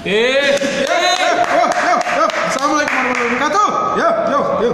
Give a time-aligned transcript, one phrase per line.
[0.00, 2.24] Eh, Yo, yo, yo.
[2.48, 3.68] Assalamualaikum warahmatullahi wabarakatuh.
[4.00, 4.72] Yo, yo, yo.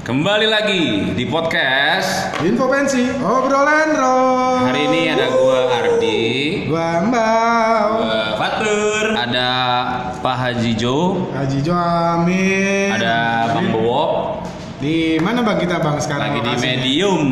[0.00, 0.82] kembali lagi
[1.12, 2.32] di podcast.
[2.40, 4.64] Info pensi, obrolan roh.
[4.64, 6.24] Hari ini ada gua Ardi,
[6.64, 7.80] Gua Mbak.
[7.84, 9.48] gua Fatur, ada
[10.18, 12.96] Pak Haji Jo, Haji Jo Amin.
[12.96, 14.33] ada Bang Bowo,
[14.84, 16.44] Di mana bang kita bang sekarang?
[16.44, 16.52] lagi di?
[16.60, 17.22] Medium,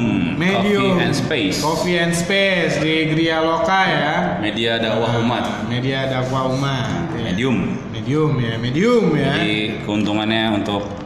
[0.41, 0.97] Medium.
[0.97, 4.41] Coffee and Space, Coffee and Space di Gria Loka ya.
[4.41, 7.13] media dakwah umat, Media dakwah umat.
[7.13, 7.29] ya.
[7.29, 7.77] medium.
[7.93, 9.37] Medium ya, medium ya.
[9.37, 11.02] Jadi keuntungannya untuk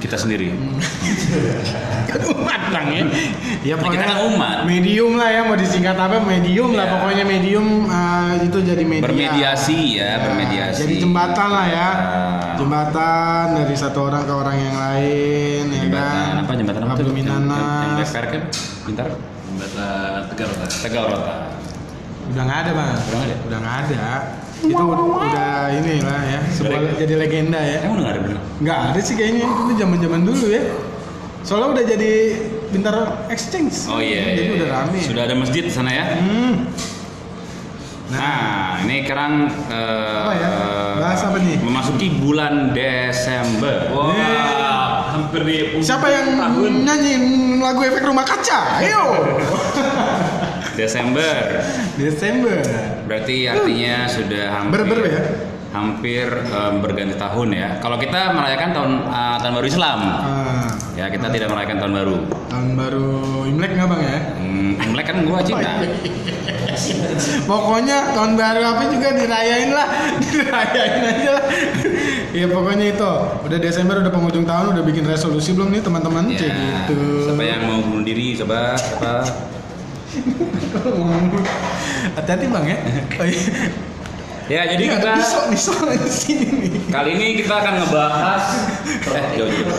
[0.00, 0.48] kita sendiri.
[2.10, 3.02] Kan umat bang ya.
[3.62, 4.56] Ya Nah, kita kan umat.
[4.64, 6.90] Medium lah ya mau disingkat apa medium lah Ya.
[6.90, 9.04] pokoknya medium uh, itu jadi media.
[9.06, 10.80] Bermediasi ya, Ya, bermediasi.
[10.80, 11.76] Jadi jembatan lah ya.
[11.76, 11.86] Ya.
[12.58, 16.42] Jembatan dari satu orang ke orang yang lain ya Jembatan kan.
[16.42, 16.92] apa jembatan apa?
[16.92, 18.08] Abdul Yang, yang, yang Minanas.
[18.10, 18.42] DPR kan?
[18.82, 19.06] Pintar?
[19.46, 20.66] Jembatan Tegal Rota.
[20.66, 21.34] Tegal Rota.
[22.26, 22.88] Udah nggak ada bang.
[22.90, 23.36] Udah nggak ada?
[23.46, 24.04] Udah nggak ada.
[24.60, 26.40] Itu udah, ini lah ya.
[26.52, 27.76] Sebuah jadi legenda ya.
[27.84, 28.38] Emang udah nggak ada bener?
[28.60, 30.62] Nggak ada sih kayaknya itu zaman zaman dulu ya.
[31.40, 32.12] Soalnya udah jadi
[32.68, 32.96] pintar
[33.32, 33.88] exchange.
[33.88, 34.36] Oh iya.
[34.36, 34.76] Jadi iya, udah iya.
[34.84, 34.98] rame.
[35.00, 36.04] Sudah ada masjid di sana ya.
[36.20, 36.54] Hmm.
[38.10, 39.32] Nah, ini sekarang
[39.70, 40.48] eh, Apa ya?
[40.98, 41.56] Bahas apa nih?
[41.62, 43.86] Memasuki bulan Desember.
[43.94, 44.34] Wah, Iya.
[45.14, 46.72] hampir di Siapa yang tahun.
[46.84, 47.24] nyanyiin
[47.62, 48.82] lagu efek rumah kaca?
[48.82, 49.04] Ayo.
[50.80, 51.36] Desember.
[51.94, 52.58] Desember.
[53.04, 55.22] Berarti artinya sudah hampir Ber-ber ya?
[55.70, 57.68] hampir eh, berganti tahun ya.
[57.78, 60.66] Kalau kita merayakan tahun eh, tahun baru Islam, Ah,
[60.98, 62.16] ya kita tidak merayakan tahun baru.
[62.50, 63.08] tahun baru
[63.46, 64.18] Imlek nggak bang ya?
[64.34, 65.70] Hmm, Imlek kan gua cinta.
[67.46, 69.88] Pokoknya tahun baru apa juga dirayain lah,
[70.24, 71.44] dirayain aja lah.
[72.30, 73.12] Ya pokoknya itu.
[73.42, 76.30] Udah Desember udah penghujung tahun udah bikin resolusi belum nih teman-teman?
[76.30, 77.26] Ya, gitu.
[77.26, 79.26] siapa yang mau bunuh diri coba siapa?
[82.16, 82.76] Hati-hati bang ya.
[83.20, 83.42] Oh, iya.
[84.50, 86.70] Ya, jadi Ini kita pisau nih soalnya di sini nih.
[86.90, 88.44] Kali ini kita akan ngebahas
[89.14, 89.78] eh jauh jauh.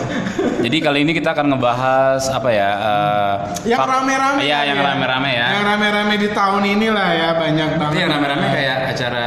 [0.64, 2.70] Jadi kali ini kita akan ngebahas apa ya?
[2.80, 3.34] eh,
[3.68, 4.40] Yang rame-rame.
[4.40, 5.46] Iya, yang rame-rame ya.
[5.60, 7.80] Yang rame-rame di tahun ini lah ya banyak banget.
[7.84, 9.24] Berarti yang rame-rame kayak acara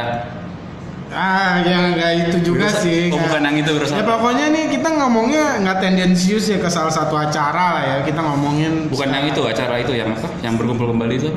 [1.06, 3.14] Ah, yang nggak itu juga Virus- sih.
[3.14, 6.90] oh, bukan yang itu, virus Ya pokoknya nih kita ngomongnya nggak tendensius ya ke salah
[6.90, 7.96] satu acara lah ya.
[8.02, 10.26] Kita ngomongin bukan yang itu acara itu yang apa?
[10.42, 11.30] Yang berkumpul kembali itu?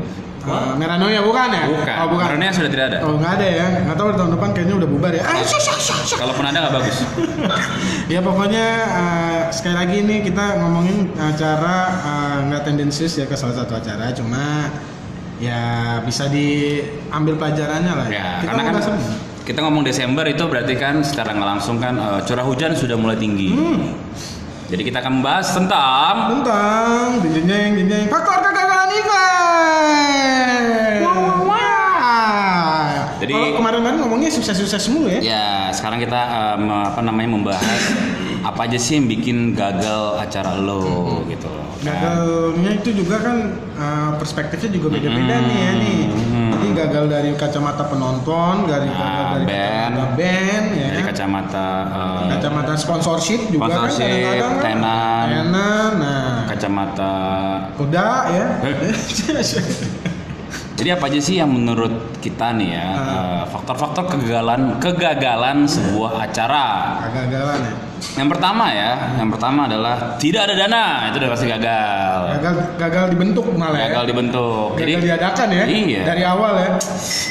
[0.49, 1.63] Uh, Meranoia bukan ya?
[1.69, 1.95] Bukan.
[2.01, 2.25] Oh bukan.
[2.33, 2.97] Karena sudah tidak ada.
[3.05, 3.65] Oh nggak ada ya.
[3.85, 5.23] Nggak tahu tahun depan kayaknya udah bubar ya.
[5.27, 5.37] Ah.
[6.17, 6.97] Kalaupun ada nggak bagus.
[8.13, 13.53] ya pokoknya uh, sekali lagi nih kita ngomongin acara uh, nggak tendensius ya ke salah
[13.61, 14.09] satu acara.
[14.17, 14.73] Cuma
[15.37, 15.61] ya
[16.01, 18.07] bisa diambil pelajarannya lah.
[18.09, 19.28] Ya, kita karena kan apa?
[19.49, 23.17] Kita ngomong Desember itu berarti kan secara nggak langsung kan eh, curah hujan sudah mulai
[23.17, 23.49] tinggi.
[23.49, 23.97] Hmm.
[24.69, 30.69] Jadi kita akan membahas tentang tentang jenjeng jenjeng faktor kegagalan event.
[31.49, 33.09] Wah.
[33.17, 35.19] Jadi- Kalau kemarin-kemarin ngomongnya sukses-sukses mulu ya.
[35.19, 36.21] Ya, sekarang kita
[36.55, 37.81] me- apa namanya membahas
[38.41, 41.67] apa aja sih yang bikin gagal acara lo gitu loh.
[41.75, 41.79] kan.
[41.81, 43.37] Gagalnya itu juga kan
[43.73, 45.45] uh, perspektifnya juga beda-beda Hmm.
[45.45, 45.99] nih ya nih.
[46.09, 46.51] Hmm.
[46.51, 49.91] Jadi gagal dari kacamata penonton, dari Nah, gagal dari band.
[49.95, 51.05] kacamata band, ya Dari kan?
[51.07, 54.51] kacamata eh, Kacamata sponsorship juga Sponsorship, kan kadang-kadang.
[54.51, 54.59] kan.
[54.61, 55.25] tenan.
[55.29, 56.35] Tenan, nah.
[56.45, 57.13] kacamata.
[57.75, 58.45] Kuda ya.
[58.61, 58.75] Eh.
[60.75, 63.03] Jadi apa aja sih yang menurut kita nih ya Ah.
[63.03, 66.67] eh, faktor-faktor kegagalan kegagalan sebuah acara?
[67.05, 67.73] Kegagalan ya.
[68.15, 72.19] Yang pertama ya, yang pertama adalah tidak ada dana, itu udah pasti gagal.
[72.39, 73.85] Gagal gagal dibentuk malah ya.
[73.91, 74.67] Gagal dibentuk.
[74.75, 75.63] Gagal Jadi diadakan ya.
[75.67, 76.01] Iya.
[76.07, 76.71] Dari awal ya.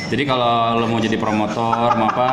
[0.09, 2.31] Jadi kalau lo mau jadi promotor, mau apa,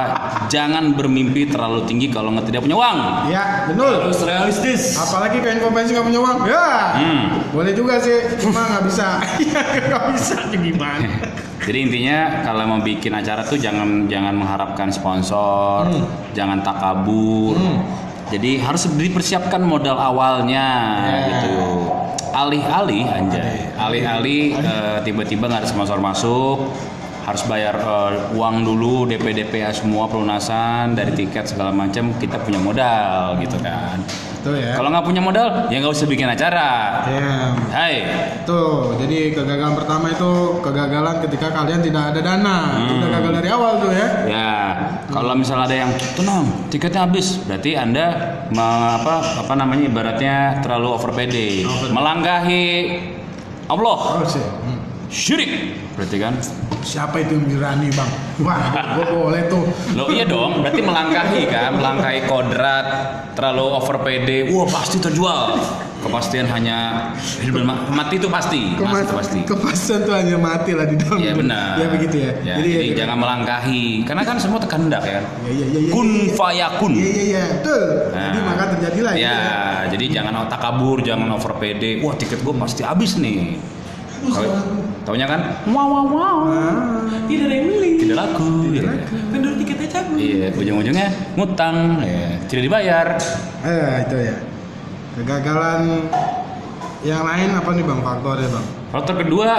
[0.47, 2.97] jangan bermimpi terlalu tinggi kalau nggak tidak punya uang.
[3.27, 3.93] Ya, betul.
[4.07, 4.81] Harus realistis.
[4.95, 6.37] Apalagi kain konvensi nggak punya uang.
[6.47, 6.67] Ya.
[6.95, 7.23] Hmm.
[7.51, 9.07] Boleh juga sih, cuma nggak bisa.
[9.45, 11.07] Iya, nggak bisa ya gimana?
[11.65, 16.05] Jadi intinya kalau mau bikin acara tuh jangan jangan mengharapkan sponsor, Hmm.
[16.31, 17.57] jangan takabur.
[17.57, 18.04] Hmm.
[18.25, 20.65] Jadi harus dipersiapkan modal awalnya
[21.05, 21.17] Ya.
[21.29, 21.55] gitu.
[22.35, 26.67] Alih-alih anjay, alih-alih eh, tiba-tiba nggak ada sponsor masuk,
[27.23, 32.59] harus bayar eh, uang dulu DP DP semua pelunasan dari tiket segala macam kita punya
[32.59, 34.03] modal gitu kan.
[34.45, 34.77] Betul ya.
[34.77, 36.69] Kalau nggak punya modal ya nggak usah bikin acara.
[37.09, 37.33] Ya.
[37.73, 37.95] Hai,
[38.45, 42.57] Tuh, jadi kegagalan pertama itu kegagalan ketika kalian tidak ada dana.
[42.77, 43.01] Hmm.
[43.01, 44.07] udah gagal dari awal tuh ya.
[44.29, 44.53] Ya,
[45.09, 51.09] kalau misalnya ada yang tenang, tiketnya habis, berarti anda apa apa namanya ibaratnya terlalu over
[51.17, 53.01] pede, melanggahi
[53.65, 54.21] Allah, Oh.
[54.21, 54.77] Hmm.
[55.09, 56.37] syirik, berarti kan.
[56.85, 58.11] Siapa itu yang berani bang?
[58.39, 58.61] Wah,
[58.93, 59.65] gue boleh tuh.
[59.97, 62.87] Lo iya dong, berarti melangkahi kan, melangkahi kodrat,
[63.33, 65.57] terlalu over PD, wah pasti terjual.
[65.97, 67.09] Kepastian hanya
[67.41, 69.39] hidup mati itu pasti, mati itu pasti.
[69.41, 71.17] kepastian tuh hanya mati lah di dalam.
[71.17, 71.81] Iya benar.
[71.81, 72.31] Ya begitu ya.
[72.45, 75.25] Ya, Jadi, jadi, ya, jangan melangkahi, karena kan semua kehendak ya.
[75.25, 76.35] Ya, ya, ya, ya, Kun ya, ya.
[76.37, 76.91] fayakun.
[76.93, 77.83] Iya iya iya, betul.
[78.13, 78.43] Jadi Nah.
[78.45, 79.97] maka terjadilah Ya, itu.
[79.97, 82.05] jadi jangan otak kabur, jangan over PD.
[82.05, 83.57] Wah tiket gue pasti habis nih.
[84.27, 84.61] Tau-
[85.05, 85.41] Taunya kan?
[85.67, 86.37] Wow wow wow.
[86.47, 86.75] Ah,
[87.25, 87.91] Tidak ada yang beli.
[88.01, 88.73] Tidak laku.
[88.73, 88.89] ya.
[89.29, 90.17] Vendor tiketnya cabut.
[90.17, 92.41] Iya, ujung-ujungnya ngutang, ya.
[92.45, 93.07] tidak dibayar.
[93.61, 94.35] eh itu ya.
[95.15, 96.09] Kegagalan
[97.01, 98.65] yang lain apa nih bang faktornya bang?
[98.89, 99.49] Faktor kedua,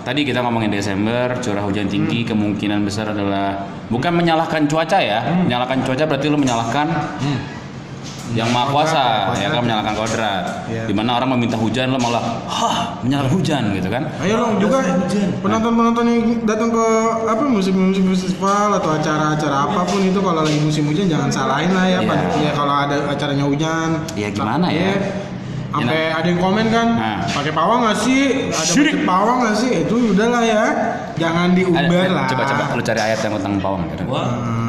[0.00, 2.28] tadi kita ngomongin Desember, curah hujan tinggi, Hmm.
[2.32, 5.20] kemungkinan besar adalah bukan menyalahkan cuaca ya.
[5.22, 5.44] Hmm.
[5.44, 6.86] Menyalahkan cuaca berarti lu menyalahkan
[8.34, 9.62] yang maha kuasa, Kodrat, ya kan kodrat.
[9.62, 10.44] menyalahkan kodrat.
[10.66, 10.82] Iya.
[10.84, 14.02] Di mana orang meminta hujan, lo malah, hah, menyalahkan hujan gitu kan?
[14.18, 14.82] Ayo dong juga
[15.38, 16.86] penonton-penonton yang datang ke
[17.22, 21.86] apa musim-musim festival atau acara-acara apa pun itu kalau lagi musim hujan jangan salahin lah
[21.86, 21.98] ya.
[22.36, 23.88] Ya kalau ada acaranya hujan.
[24.14, 24.90] Ya, gimana ya?
[24.90, 24.96] Iya.
[25.66, 27.20] Sampai ada yang komen kan, Nah.
[27.28, 28.48] pakai pawang nggak sih?
[28.48, 28.96] Ada Syirik.
[28.96, 29.72] pakai pawang nggak sih?
[29.84, 30.62] Itu udahlah ya,
[31.14, 32.24] jangan diumbar lah.
[32.26, 33.82] Coba coba lu cari ayat yang tentang pawang.
[33.92, 34.02] gitu.
[34.08, 34.65] Wah, Hmm,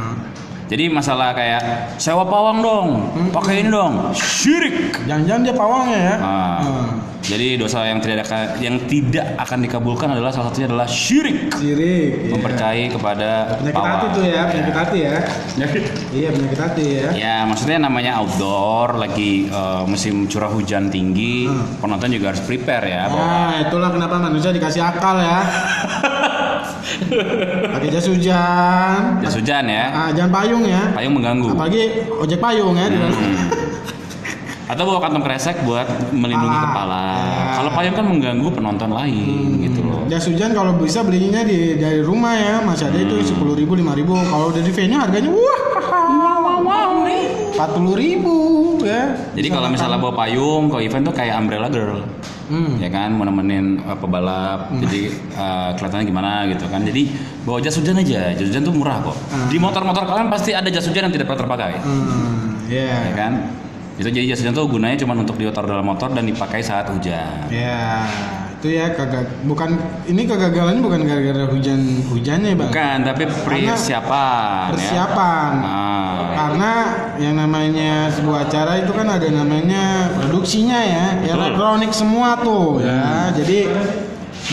[0.67, 1.63] Jadi masalah kayak
[1.95, 3.29] sewa pawang dong, Hmm.
[3.31, 4.99] pakai ini dong, syirik.
[5.03, 6.15] Jangan-jangan dia pawangnya ya.
[6.17, 6.59] Ah.
[6.59, 6.87] Hmm.
[7.17, 11.51] Jadi dosa yang tidak akan yang tidak akan dikabulkan adalah salah satunya adalah syirik.
[11.51, 12.11] Sirik.
[12.23, 12.31] iya.
[12.31, 14.13] Mempercayai kepada Penyakit hati pawang.
[14.13, 15.15] tuh ya, penyakit hati ya.
[16.09, 17.07] Iya penyakit hati ya.
[17.11, 21.79] Ya, maksudnya namanya outdoor, lagi eh, musim curah hujan tinggi, Hmm.
[21.79, 23.07] penonton juga harus prepare ya.
[23.07, 25.39] bahwa Nah, itulah kenapa manusia dikasih akal ya.
[27.67, 29.19] Pakai jas hujan.
[29.19, 30.91] jas hujan ya, Ah, jangan payung ya.
[30.91, 31.51] payung mengganggu.
[31.51, 31.81] Apalagi
[32.15, 32.87] ojek payung ya.
[32.87, 33.11] Hmm.
[34.71, 36.67] Atau bawa kantong kresek buat melindungi Kepala.
[36.67, 37.03] kepala.
[37.15, 37.55] Ya.
[37.55, 40.03] Kalau payung kan mengganggu penonton lain gitu loh.
[40.07, 42.59] Jas hujan kalau bisa belinya di dari rumah ya.
[42.59, 44.11] Masih ada itu sepuluh ribu, lima ribu.
[44.13, 45.59] Kalau udah di venue harganya wah,
[47.57, 48.35] empat puluh ribu
[48.79, 49.17] ya.
[49.33, 52.05] Jadi kalau misalnya bawa payung ke event tuh kayak umbrella girl.
[52.47, 52.79] Hmm.
[52.79, 57.03] ya kan mau nemenin uh, pebalap jadi uh, kelihatannya gimana gitu kan jadi
[57.43, 59.51] bawa jas hujan aja jas hujan tuh murah kok Hmm.
[59.51, 63.11] di motor-motor kalian pasti ada jas hujan yang tidak pernah terpakai Hmm, ya ya.
[63.11, 63.51] kan
[63.99, 67.51] itu jadi jas hujan tuh gunanya cuma untuk diotor dalam motor dan dipakai saat hujan
[67.51, 68.07] Ya,
[68.57, 69.77] itu ya kagak bukan
[70.09, 72.69] ini kegagalannya bukan gara-gara hujan hujannya bang.
[72.73, 75.51] bukan tapi persiapan Persiapan.
[75.61, 75.69] ya.
[75.69, 76.17] Ah.
[76.33, 76.73] Karena
[77.21, 81.33] yang namanya sebuah acara itu kan ada namanya produksinya ya, Betul.
[81.37, 83.29] elektronik semua tuh ya.
[83.37, 83.69] Jadi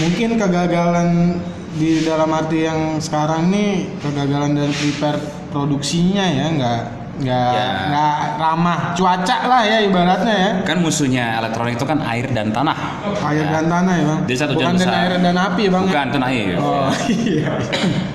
[0.00, 1.40] mungkin kegagalan
[1.74, 6.82] di dalam arti yang sekarang nih kegagalan dari prepare produksinya ya, nggak
[7.16, 7.66] nggak Ya.
[7.88, 10.50] nggak ramah cuaca lah ya ibaratnya ya.
[10.62, 12.75] kan musuhnya elektronik itu kan air dan tanah
[13.22, 14.20] Air dan tanah ya bang.
[14.25, 15.82] Jadi satu Bukan jam dan air dan api ya bang.
[15.82, 15.88] ya?
[15.88, 16.88] bukan itu air Oh
[17.28, 17.46] iya.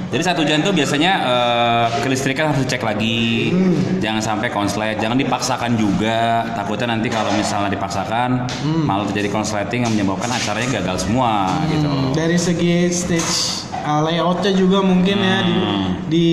[0.09, 3.99] Jadi saat hujan tuh biasanya eh, kelistrikan harus dicek lagi, Hmm.
[3.99, 6.41] jangan sampai konslet, jangan dipaksakan juga.
[6.51, 8.83] Takutnya nanti kalau misalnya dipaksakan, Hmm.
[8.83, 11.85] malah terjadi konsleting yang menyebabkan acaranya gagal semua gitu.
[11.85, 15.89] Hmm, dari segi stage uh, layoutnya juga mungkin ya di, Hmm.
[16.05, 16.25] di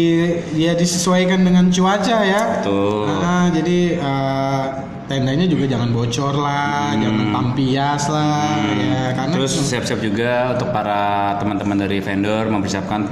[0.60, 2.60] ya disesuaikan dengan cuaca ya.
[2.60, 3.08] Betul.
[3.08, 4.64] Nah, jadi uh,
[5.06, 9.36] tendanya juga jangan bocor lah, jangan tampias lah ya karena Hmm.
[9.40, 13.06] Terus siap-siap juga untuk para teman-teman dari vendor mempersiapkan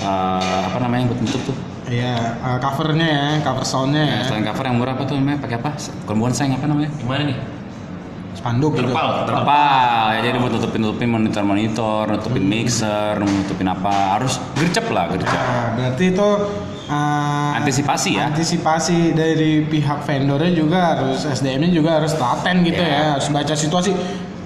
[0.00, 1.56] eh, apa namanya yang buat nutup tuh.
[1.90, 5.42] ya uh, covernya ya, cover soundnya ya, Ya, selain cover yang murah apa tuh namanya?
[5.42, 5.74] Pakai apa?
[6.06, 6.86] Bukan sayang apa namanya?
[7.02, 7.36] gimana nih?
[8.40, 8.88] Spanduk gitu.
[8.88, 9.44] Terpal, terpal.
[9.44, 12.50] Terpal ya jadi buat nutupin nutupin monitor monitor, nutupin Hmm.
[12.50, 15.28] mixer, nutupin apa harus gercep lah gercep.
[15.30, 16.28] Nah, berarti itu
[16.88, 18.24] uh, Antisipasi ya.
[18.26, 22.88] Antisipasi dari pihak vendornya juga harus SDM-nya juga harus telaten gitu Ya.
[22.90, 23.92] ya, harus baca situasi.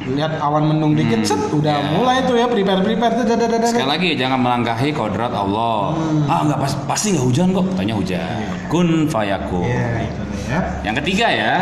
[0.04, 1.88] Lihat awan mendung dikit, set udah Ya.
[1.96, 3.64] mulai tuh ya prepare prepare dadah.
[3.64, 5.96] Sekali lagi jangan melangkahi kodrat Allah.
[5.96, 6.28] Hmm.
[6.28, 7.64] Ah nggak pas, pasti nggak hujan kok.
[7.72, 8.20] Tanya hujan.
[8.68, 9.64] Kun fayakun.
[9.64, 10.60] Ya itu ya.
[10.84, 11.54] Yang ketiga ya,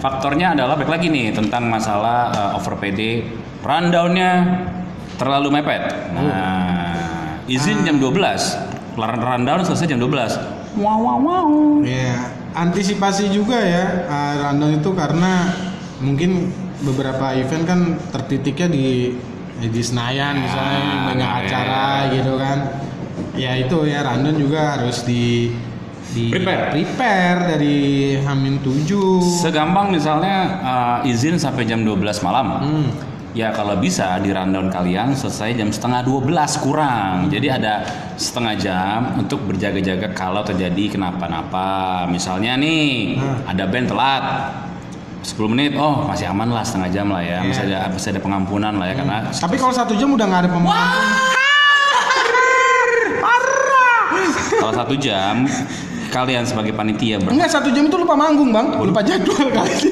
[0.00, 3.24] faktornya adalah baik lagi nih tentang masalah uh, over PD,
[3.64, 4.32] rundownnya
[5.16, 5.82] terlalu mepet.
[6.12, 10.76] Nah, izin jam 12, larang rundown selesai jam 12.
[10.76, 11.48] Wow wow wow.
[11.80, 15.48] Ya, antisipasi juga ya uh, rundown itu karena
[16.04, 16.52] mungkin
[16.84, 17.80] beberapa event kan
[18.12, 19.16] tertitiknya di
[19.56, 22.58] di Senayan misalnya Ah, banyak nah, acara gitu kan.
[23.32, 25.48] Ya itu ya rundown juga harus di
[26.16, 26.72] di Prepare.
[26.72, 27.76] prepare dari
[28.16, 28.88] Hamin 7.
[29.44, 32.46] Segampang misalnya uh, izin sampai jam 12 malam.
[32.58, 32.88] Hmm.
[33.36, 37.28] Ya kalau bisa di rundown kalian selesai jam setengah 12 kurang.
[37.28, 37.84] Jadi ada
[38.16, 42.08] setengah jam untuk berjaga-jaga kalau terjadi kenapa-napa.
[42.08, 43.44] Misalnya nih Hmm.
[43.44, 44.24] ada band telat
[45.20, 47.44] 10 menit, oh masih aman lah setengah jam lah ya, Iya.
[47.44, 50.50] masih ada masih ada pengampunan lah ya karena Tapi kalau satu jam udah nggak ada
[50.50, 51.06] pemakaman.
[54.56, 55.44] kalau satu jam
[56.16, 59.76] kalian sebagai panitia ber- Enggak satu jam itu lupa manggung bang, lupa jadwal kali.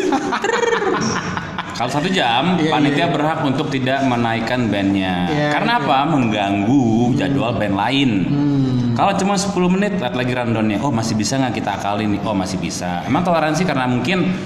[1.75, 3.07] kalau satu jam Iya, panitia iya.
[3.09, 5.83] berhak untuk tidak menaikkan bandnya Iya, karena iya.
[5.83, 8.95] apa mengganggu jadwal band lain Hmm.
[8.95, 12.31] kalau cuma 10 menit lihat lagi rundownnya oh masih bisa nggak kita akalin nih oh
[12.33, 14.39] masih bisa emang toleransi karena mungkin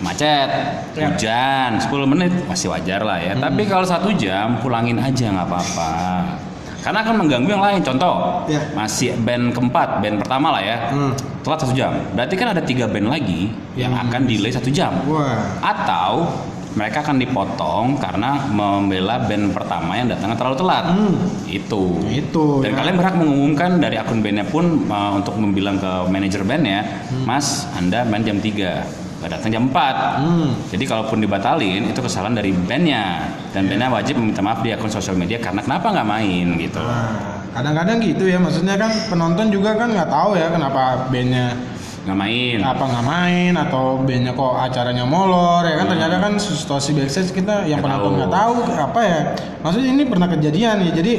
[0.00, 0.50] macet
[0.92, 1.06] Ya.
[1.06, 3.42] hujan 10 menit masih wajar lah ya Hmm.
[3.42, 5.92] tapi kalau satu jam pulangin aja nggak apa-apa
[6.82, 8.58] karena akan mengganggu yang lain contoh Ya.
[8.72, 11.14] masih band keempat band pertama lah ya Hmm.
[11.40, 14.04] telat satu jam berarti kan ada tiga band lagi yang Hmm.
[14.04, 15.62] akan delay satu jam Wah.
[15.62, 16.26] atau
[16.72, 21.14] mereka akan dipotong karena membela band pertama yang datangnya terlalu telat Hmm.
[21.46, 22.76] itu Itu, dan ya.
[22.80, 27.28] kalian berhak mengumumkan dari akun bandnya pun uh, untuk membilang ke manajer bandnya Hmm.
[27.28, 28.82] mas anda main jam 3
[29.22, 30.50] gak datang jam 4 Hmm.
[30.68, 33.30] jadi kalaupun dibatalin itu kesalahan dari bandnya.
[33.54, 36.82] Dan bandnya wajib meminta maaf di akun sosial media karena kenapa nggak main gitu.
[36.82, 41.54] Nah, kadang-kadang gitu ya, maksudnya kan penonton juga kan nggak tahu ya kenapa bandnya
[42.02, 42.58] nggak main.
[42.58, 45.86] apa nggak main atau bandnya kok acaranya molor ya kan?
[45.86, 47.86] Ternyata kan situasi backstage kita yang Hmm.
[47.86, 48.18] Nggak penonton tahu.
[48.18, 48.54] nggak tahu.
[48.90, 49.20] apa ya.
[49.62, 50.90] Maksudnya ini pernah kejadian ya.
[50.90, 51.12] Jadi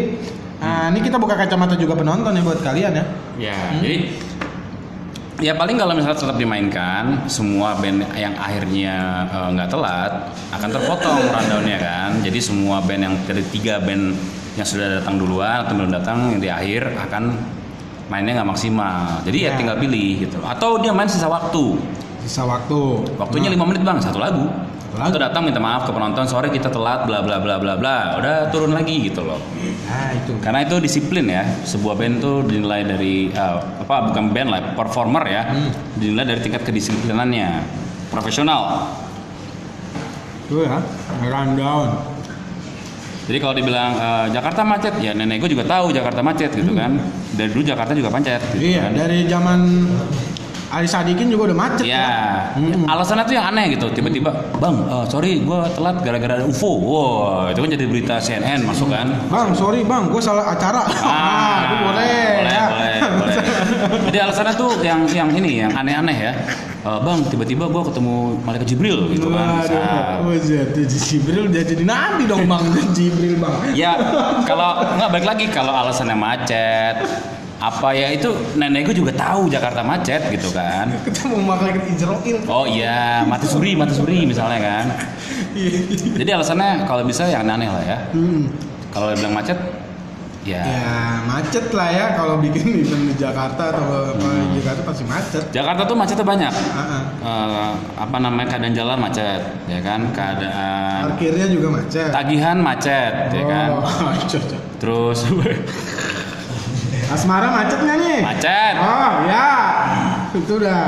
[0.59, 3.05] ah, ini kita buka kacamata juga penonton ya buat kalian ya.
[3.33, 3.95] Ya, jadi
[5.43, 8.95] ya paling kalau misalnya tetap dimainkan semua band yang akhirnya
[9.27, 10.11] eh, nggak telat
[10.55, 12.09] akan terpotong rundownnya kan.
[12.23, 14.15] Jadi semua band yang dari tiga band
[14.55, 17.35] yang sudah datang duluan atau belum datang yang di akhir akan
[18.07, 19.19] mainnya nggak maksimal.
[19.27, 19.59] Jadi ya Ya.
[19.59, 20.39] tinggal pilih gitu.
[20.39, 21.75] Atau dia main sisa waktu.
[22.23, 24.47] sisa waktu Waktunya Nah, lima menit bang, satu lagu.
[24.93, 27.97] Atau datang minta maaf ke penonton, sore kita telat, bla bla bla bla bla.
[28.21, 29.41] Udah turun lagi gitu loh.
[29.89, 31.43] nah itu Karena itu disiplin ya.
[31.65, 35.41] Sebuah band tuh dinilai dari eh, apa bukan band lah, performer ya.
[35.49, 35.69] Hmm.
[35.97, 37.49] Dinilai dari tingkat kedisiplinannya.
[38.13, 38.93] Profesional.
[40.43, 40.77] tuh ya
[41.23, 41.89] rundown
[43.23, 47.01] Jadi kalau dibilang eh, Jakarta macet, ya nenek gue juga tahu Jakarta macet gitu kan.
[47.33, 48.69] Dari dulu Jakarta juga macet gitu Hmm.
[48.77, 48.91] iya kan.
[48.93, 49.59] dari zaman
[50.73, 52.89] Ali Sadikin juga udah macet Ya, Hmm.
[52.89, 53.89] alasannya tuh yang aneh gitu.
[53.89, 56.81] Tiba-tiba, bang, eh, sorry, gue telat gara-gara ada UFO.
[56.81, 59.13] Wah, itu kan jadi berita CNN masuk kan.
[59.29, 60.81] Bang, sorry bang, gue salah acara.
[61.03, 62.25] Ah, itu boleh.
[62.35, 62.65] boleh, ya.
[62.67, 63.35] boleh, boleh.
[64.09, 66.33] Jadi alasannya tuh yang yang ini, yang aneh-aneh ya.
[66.83, 69.61] Eh, bang, tiba-tiba gue ketemu malaikat Jibril gitu kan.
[69.61, 72.63] Waduh, jadi Jibril dia jadi nabi dong bang,
[72.97, 73.55] Jibril bang.
[73.71, 73.93] Ya,
[74.43, 76.95] kalau nggak balik lagi kalau alasannya macet,
[77.63, 78.27] apa ya itu
[78.59, 80.91] nenek gue juga tahu Jakarta macet gitu kan.
[81.07, 82.37] Ketemu malaikat Israel.
[82.45, 84.85] Oh iya, mati suri, mati suri misalnya kan.
[86.13, 87.97] Jadi alasannya kalau bisa yang aneh lah ya.
[88.11, 88.51] Hmm.
[88.91, 89.55] Kalau bilang macet,
[90.43, 94.51] ya, Ya macet lah ya kalau bikin event di Jakarta atau apa Hmm.
[94.51, 95.43] di Jakarta pasti macet.
[95.49, 96.51] Jakarta tuh macetnya banyak.
[96.51, 97.01] Ah, ah.
[97.23, 100.11] Eh, apa namanya keadaan jalan macet, ya kan?
[100.11, 102.11] Keadaan Parkirnya juga macet.
[102.11, 103.67] tagihan macet, ya kan?
[103.71, 103.87] Oh,
[104.35, 104.61] cocok.
[104.83, 105.19] Terus
[107.13, 108.19] Asmara macet nggak nih?
[108.25, 108.73] macet.
[108.75, 109.49] Oh ya,
[110.33, 110.83] itu udah.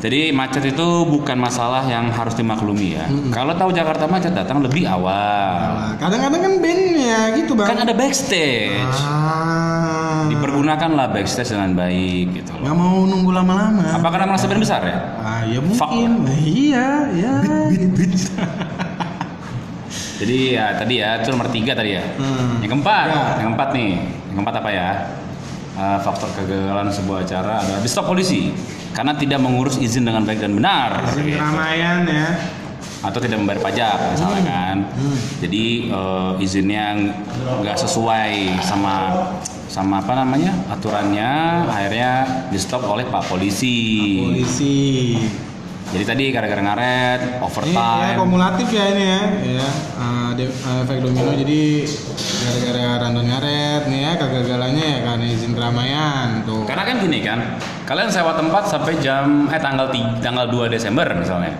[0.00, 3.04] Jadi macet itu bukan masalah yang harus dimaklumi ya.
[3.28, 5.76] Kalau tahu Jakarta macet datang lebih awal.
[5.76, 7.68] Nah, Kadang-kadang kan bandnya gitu bang.
[7.68, 8.96] Kan ada backstage.
[9.04, 10.24] Ah.
[10.32, 12.64] Dipergunakanlah backstage dengan baik gitu loh.
[12.64, 13.84] Nggak mau nunggu lama-lama.
[14.00, 14.96] Apa karena merasa band besar ya?
[15.20, 15.92] Ah, ya Fuck.
[15.92, 16.10] mungkin.
[16.40, 17.32] Iya, ya.
[20.20, 22.04] Jadi ya tadi ya itu nomor tiga tadi ya.
[22.16, 22.60] Hmm.
[22.60, 23.20] Yang keempat, Ya.
[23.40, 23.90] yang keempat nih,
[24.30, 24.90] yang keempat apa ya?
[25.80, 28.50] Eh, faktor kegagalan sebuah acara adalah di stop polisi
[28.90, 31.38] karena tidak mengurus izin dengan baik dan benar, gitu.
[31.38, 32.28] keramaian ya.
[33.00, 34.76] atau tidak membayar pajak misalnya kan.
[34.92, 35.16] Hmm.
[35.40, 37.14] Jadi eh, izinnya
[37.62, 38.94] nggak sesuai sama
[39.70, 42.10] sama apa namanya aturannya, akhirnya
[42.50, 43.78] di stop oleh pak polisi.
[44.26, 44.78] Polisi.
[45.90, 48.14] Jadi tadi gara-gara ngaret, Ini ya overtime.
[48.14, 49.20] kumulatif ya ini ya.
[49.42, 49.68] Ya,
[50.38, 51.82] de- ah, efek domino jadi
[52.40, 56.62] gara-gara random ngaret nih ya kegagalannya ya karena izin keramaian tuh.
[56.62, 57.38] Karena kan gini kan,
[57.90, 61.58] kalian sewa tempat sampai jam eh tanggal 3, tanggal 2 Desember misalnya.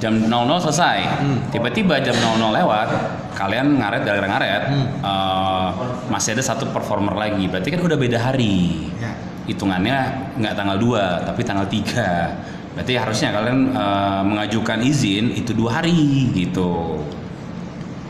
[0.00, 0.98] Jam 00 selesai.
[1.04, 1.38] Hmm.
[1.52, 2.88] Tiba-tiba jam 00 lewat,
[3.36, 4.62] kalian ngaret gara-gara ngaret.
[4.72, 4.86] Hmm.
[5.04, 5.68] eh,
[6.08, 7.44] masih ada satu performer lagi.
[7.44, 8.88] Berarti kan udah beda hari.
[8.96, 9.12] Ya.
[9.44, 9.96] Hitungannya
[10.40, 12.53] nggak tanggal 2, tapi tanggal 3.
[12.74, 15.94] Berarti harusnya kalian eh, mengajukan izin itu dua hari
[16.34, 16.98] gitu.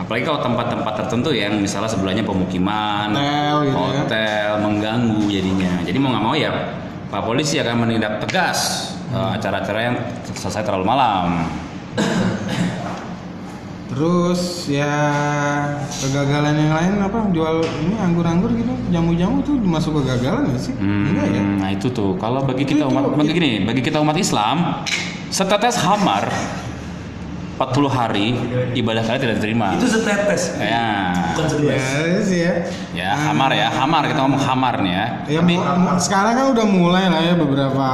[0.00, 4.00] Apalagi kalau tempat-tempat tertentu yang misalnya sebelahnya pemukiman, Hotel gitu ya.
[4.04, 5.72] hotel mengganggu jadinya.
[5.86, 6.50] Jadi mau nggak mau ya
[7.08, 9.96] Pak Polisi akan menindak tegas eh, acara-acara yang
[10.32, 11.44] selesai terlalu malam.
[13.94, 14.90] Terus ya
[15.88, 20.74] kegagalan yang lain apa jual ini anggur-anggur gitu jamu-jamu tuh masuk kegagalan nggak sih?
[20.74, 21.42] Hmm, Enggak ya?
[21.62, 24.82] Nah itu tuh kalau bagi kita Itu- umat itu- bagi gini bagi kita umat Islam
[25.30, 26.26] setetes hamar
[27.54, 28.34] 40 hari
[28.74, 29.78] ibadah kalian tidak diterima.
[29.78, 30.58] Itu setetes.
[30.58, 31.14] Ya.
[31.38, 31.70] Bukan.
[31.70, 32.54] Ya sih ya.
[32.90, 35.06] Ya, hamar ya, hamar kita ngomong hamar nih ya.
[35.28, 35.62] Ya mu-
[35.96, 37.86] sekarang kan udah mulai lah ya beberapa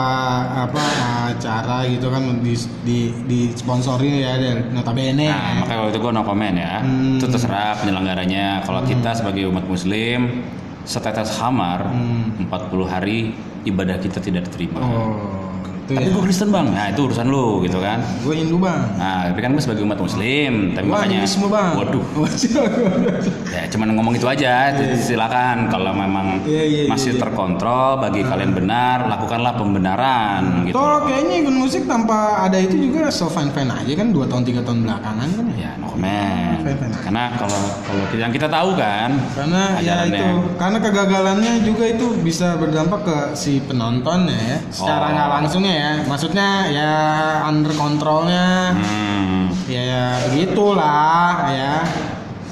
[0.64, 0.85] apa
[1.29, 5.29] acara gitu kan di di di sponsori ya dan notabene.
[5.29, 5.61] Nah, ya.
[5.61, 6.75] makanya waktu itu gue no comment ya.
[6.81, 7.17] Hmm.
[7.21, 8.64] Itu terserah penyelenggaranya.
[8.64, 10.40] Kalau kita sebagai umat muslim
[10.83, 12.49] setetes hamar Hmm.
[12.49, 14.81] 40 hari ibadah kita tidak diterima.
[14.81, 15.50] Oh,
[15.91, 16.15] itu Tapi ya.
[16.15, 17.99] gue Kristen bang, nah itu urusan lu gitu kan.
[18.21, 18.81] Gue Hindu bang.
[18.95, 21.73] Nah, tapi kan gue sebagai umat muslim, tapi Wah, makanya Hinduisme bang.
[21.75, 22.05] waduh,
[23.51, 27.23] ya cuman ngomong itu aja, silakan kalau memang Iya, iya, masih iya, iya.
[27.23, 30.75] terkontrol bagi kalian benar, lakukanlah pembenaran gitu.
[30.75, 34.43] Toh kayaknya event musik tanpa ada itu juga so fine fine aja kan dua tahun
[34.45, 35.59] tiga tahun belakangan kan ya.
[35.61, 36.57] Ya, no comment.
[36.61, 37.01] Fine-fine aja.
[37.03, 42.07] Karena kalau kalau kita- yang kita tahu kan, Karena ya itu karena kegagalannya juga itu
[42.21, 44.59] bisa berdampak ke si penontonnya ya.
[44.69, 45.11] Secara Oh.
[45.11, 45.80] nggak langsungnya ya.
[46.07, 46.93] Maksudnya ya
[47.47, 51.75] under kontrolnya hmm, ya, ya begitulah ya.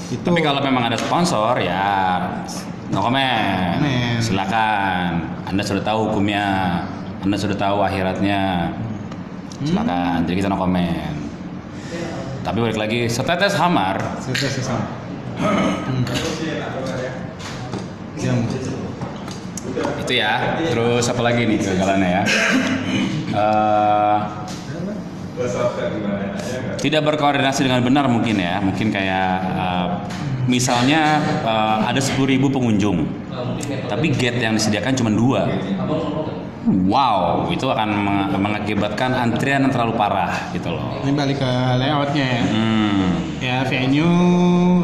[0.09, 1.87] Itu Tapi kalau memang ada sponsor ya
[2.93, 3.77] no comment.
[3.81, 4.21] Comment.
[4.21, 5.11] Silakan.
[5.45, 6.47] Anda sudah tahu hukumnya.
[7.25, 8.73] Anda sudah tahu akhiratnya.
[9.65, 10.25] Silakan.
[10.25, 11.17] Jadi kita no comment.
[12.47, 14.81] Tapi balik lagi setetes hamar Sudah selesai.
[15.37, 16.01] Hmm.
[20.01, 20.57] Itu ya.
[20.73, 22.23] Terus apa lagi nih kegagalannya ya?
[23.29, 24.17] Eh,
[26.83, 28.59] tidak berkoordinasi dengan benar mungkin ya.
[28.59, 29.87] Mungkin kayak eh,
[30.49, 33.07] misalnya eh, ada 10.000 pengunjung,
[33.87, 35.43] tapi gate yang disediakan cuma dua.
[36.69, 41.01] Wow, itu akan meng- mengakibatkan antrian yang terlalu parah gitu loh.
[41.01, 42.43] ini balik ke layoutnya ya.
[42.45, 43.09] Hmm.
[43.41, 44.05] Ya venue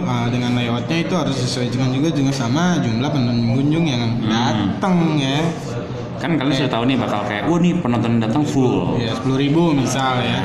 [0.01, 5.45] uh, dengan layoutnya itu harus disesuaikan juga dengan sama jumlah pengunjung yang datang ya.
[6.17, 8.97] Kan kalian sudah tahu nih bakal kayak, wah nih penonton datang full.
[8.97, 10.39] Ya sepuluh ribu misal ya.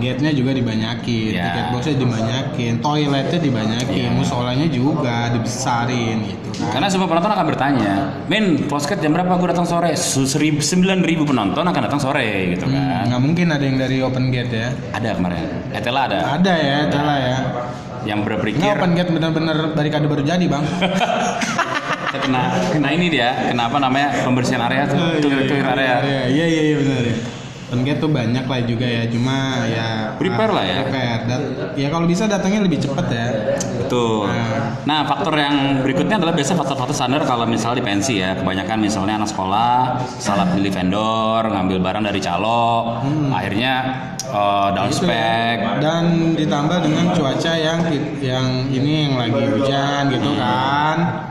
[0.00, 1.44] Gate-nya juga dibanyakin, Ya.
[1.46, 4.16] tiket boxnya dibanyakin, toiletnya dibanyakin, Ya.
[4.16, 6.72] musolanya juga dibesarin gitu kan.
[6.72, 7.92] Karena semua penonton akan bertanya,
[8.24, 9.92] Men, posket jam berapa gue datang sore?
[9.92, 13.12] Sembilan ribu penonton akan datang sore gitu Hmm, kan.
[13.12, 14.68] nggak mungkin ada yang dari open gate ya.
[14.90, 16.18] Ada kemarin, Etela ada.
[16.34, 17.36] Ada ya, salah ya.
[18.00, 20.64] Yang Ini berpikir, open gate bener-bener barikade baru jadi bang.
[22.18, 22.42] kena,
[22.74, 25.94] kena ini dia, kenapa namanya pembersihan area tuh, Oh, clear, clear area.
[26.02, 27.16] Iya iya iya iya, benar ya.
[27.70, 30.78] Gate tuh banyak lah juga ya, cuma ya Prepare ah, lah ya.
[30.82, 31.22] Prepare.
[31.30, 31.40] Dan,
[31.78, 33.26] ya kalau bisa datangnya lebih cepat ya.
[33.86, 34.26] Betul.
[34.26, 34.74] Nah.
[34.82, 38.34] Nah, faktor yang berikutnya adalah biasa faktor-faktor standar kalau misalnya di pensi ya.
[38.34, 42.98] Kebanyakan misalnya anak sekolah salah pilih vendor, ngambil barang dari calo,
[43.30, 43.74] akhirnya
[44.26, 45.14] eh, down Gitu ya.
[45.14, 45.56] spec.
[45.78, 47.86] Dan ditambah dengan cuaca yang
[48.18, 51.29] yang ini yang lagi hujan gitu kan.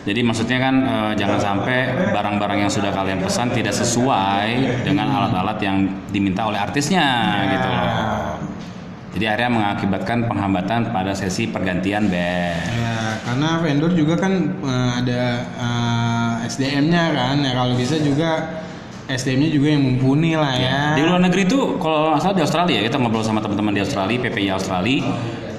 [0.00, 1.78] Jadi maksudnya kan eh, jangan sampai
[2.16, 7.08] barang-barang yang sudah kalian pesan tidak sesuai dengan alat-alat yang diminta oleh artisnya
[7.52, 7.88] gitu loh.
[9.10, 12.62] Jadi akhirnya mengakibatkan penghambatan pada sesi pergantian band.
[12.78, 14.32] Ya, karena vendor juga kan
[14.64, 17.36] eh, ada eh, SDM-nya kan.
[17.44, 18.62] Ya kalau bisa juga
[19.10, 20.80] SDM-nya juga yang mumpuni lah ya.
[20.94, 23.82] Di luar negeri itu kalau nggak salah di Australia ya, kita ngobrol sama teman-teman di
[23.82, 25.02] Australia, PPI Australia.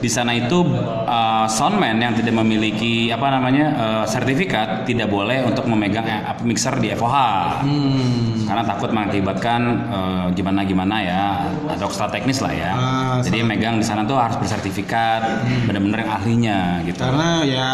[0.02, 0.66] Di sana itu
[1.06, 6.74] uh, soundman yang tidak memiliki apa namanya uh, sertifikat tidak boleh untuk memegang eh, mixer
[6.82, 7.18] di FOH.
[7.62, 8.50] Hmm.
[8.50, 9.62] Karena takut mengakibatkan
[9.94, 11.24] uh, gimana gimana ya
[11.70, 12.72] atau ekstra teknis lah ya.
[12.74, 15.22] Ah, Jadi megang di sana tuh harus bersertifikat,
[15.70, 17.00] benar-benar yang ahlinya gitu.
[17.00, 17.70] Karena ya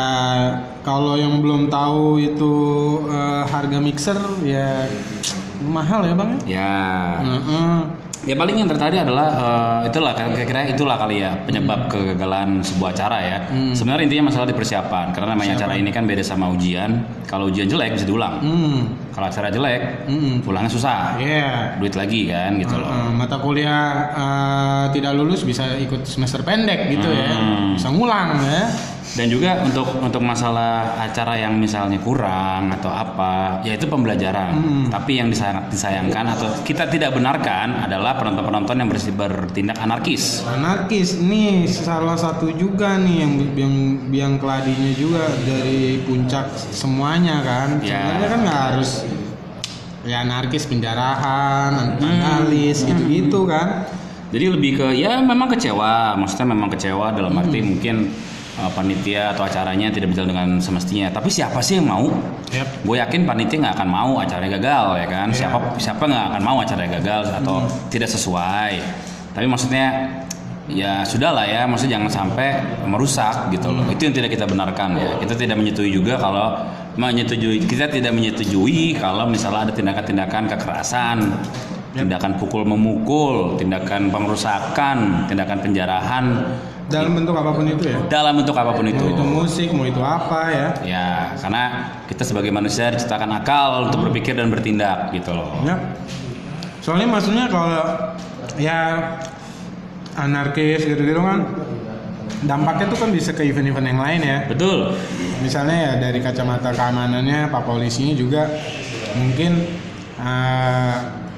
[0.84, 2.54] kalau yang belum tahu itu
[3.08, 4.88] eh, harga mixer ya
[5.64, 6.32] mahal ya bang.
[6.48, 6.76] Ya.
[7.24, 8.07] Heeh.
[8.28, 13.18] Ya paling yang tertarik adalah eh, itulah kira-kira itulah kali ya penyebab kegagalan sebuah acara
[13.24, 13.38] ya.
[13.72, 17.08] Sebenarnya intinya masalah di persiapan karena namanya acara ini kan beda sama ujian.
[17.24, 18.44] Kalau ujian jelek bisa diulang.
[18.44, 18.80] Hmm.
[19.16, 20.44] Kalau acara jelek Hmm.
[20.44, 21.16] pulangnya susah.
[21.16, 21.80] Iya.
[21.80, 22.92] Duit lagi kan gitu loh.
[22.92, 27.32] Eh, mata kuliah eh, tidak lulus bisa ikut semester pendek gitu ya.
[27.32, 27.80] Hmm.
[27.80, 28.62] Bisa ngulang ya.
[29.18, 34.86] Dan juga untuk untuk masalah acara yang misalnya kurang atau apa, ya itu pembelajaran.
[34.94, 40.46] Tapi yang disayang- disayangkan atau kita tidak benarkan adalah penonton-penonton yang bersih bertindak anarkis.
[40.46, 43.74] Anarkis ini salah satu juga nih yang yang
[44.14, 47.82] biang keladinya juga dari puncak semuanya kan.
[47.82, 47.98] Ya.
[47.98, 48.92] Sebenarnya kan nggak harus
[50.06, 53.90] ya anarkis penjarahan, anarkis gitu-gitu kan.
[54.30, 58.12] Jadi lebih ke ya memang kecewa, maksudnya memang kecewa dalam arti mungkin
[58.60, 61.08] uh, panitia atau acaranya tidak berjalan dengan semestinya.
[61.14, 62.10] Tapi siapa sih yang mau?
[62.54, 62.68] Yap.
[62.84, 65.28] Gue yakin panitia nggak akan mau acaranya gagal ya kan?
[65.34, 67.56] Siapa siapa nggak akan mau acaranya gagal atau
[67.94, 68.74] tidak sesuai?
[69.38, 69.86] Tapi maksudnya
[70.68, 72.48] ya sudah lah ya, maksudnya jangan sampai
[72.90, 73.86] merusak gitu loh.
[73.88, 75.12] Itu yang tidak kita benarkan ya.
[75.22, 76.58] Kita tidak menyetujui juga kalau
[76.98, 81.18] menyetujui kita tidak menyetujui kalau misalnya ada tindakan-tindakan kekerasan
[81.98, 86.26] tindakan pukul memukul, tindakan pengerusakan, tindakan penjarahan
[86.88, 89.04] dalam bentuk apa pun itu ya dalam bentuk apa pun itu.
[89.04, 91.64] mau itu musik mau itu apa ya Ya, karena
[92.08, 95.52] kita sebagai manusia diciptakan akal untuk berpikir dan bertindak gitu loh.
[95.68, 95.76] ya
[96.80, 97.84] soalnya maksudnya kalau
[98.56, 98.80] ya
[100.16, 101.44] anarkis gitu-gitu kan
[102.48, 104.96] dampaknya tuh kan bisa ke event-event yang lain ya Betul.
[105.44, 108.48] misalnya ya dari kacamata keamanannya pak polisinya juga
[109.20, 109.68] mungkin
[110.22, 110.96] eh,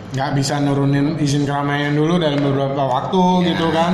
[0.10, 3.94] nggak bisa nurunin izin keramaian dulu dalam beberapa waktu gitu kan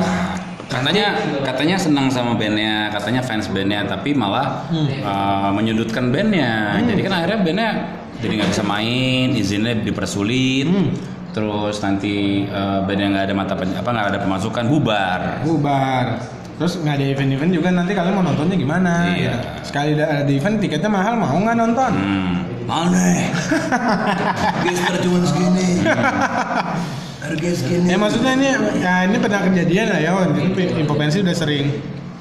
[0.65, 1.05] Katanya
[1.41, 4.65] katanya senang sama bandnya, katanya fans bandnya, tapi malah
[5.01, 6.81] uh, menyudutkan bandnya.
[6.81, 7.69] Jadi kan akhirnya bandnya
[8.17, 10.65] jadi nggak bisa main, izinnya dipersulit.
[11.31, 12.15] Terus nanti
[12.47, 15.19] uh, bandnya nggak ada mata pen- apa nggak ada pemasukan bubar.
[15.41, 16.05] bubar
[16.55, 19.35] terus nggak ada event-event juga nanti kalian mau nontonnya gimana Iya.
[19.35, 19.37] gitu.
[19.67, 22.35] sekali ada event tiketnya mahal mau nggak nonton Hmm.
[22.63, 23.27] Aneh.
[24.63, 25.83] Geser cuma segini.
[27.25, 27.85] Harga segini.
[27.85, 30.11] ya maksudnya ini ya ini pernah kejadian lah ya
[30.75, 31.65] info pensi udah sering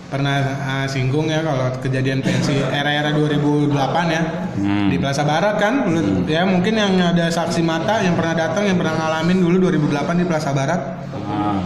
[0.04, 3.74] pernah uh, singgung ya kalau kejadian pensi era-era 2008
[4.08, 4.22] ya
[4.54, 4.86] Hmm.
[4.86, 5.82] di Plaza Barat kan
[6.24, 10.24] ya mungkin yang ada saksi mata yang pernah datang yang pernah ngalamin dulu 2008 di
[10.24, 10.80] Plaza Barat
[11.24, 11.58] Ah.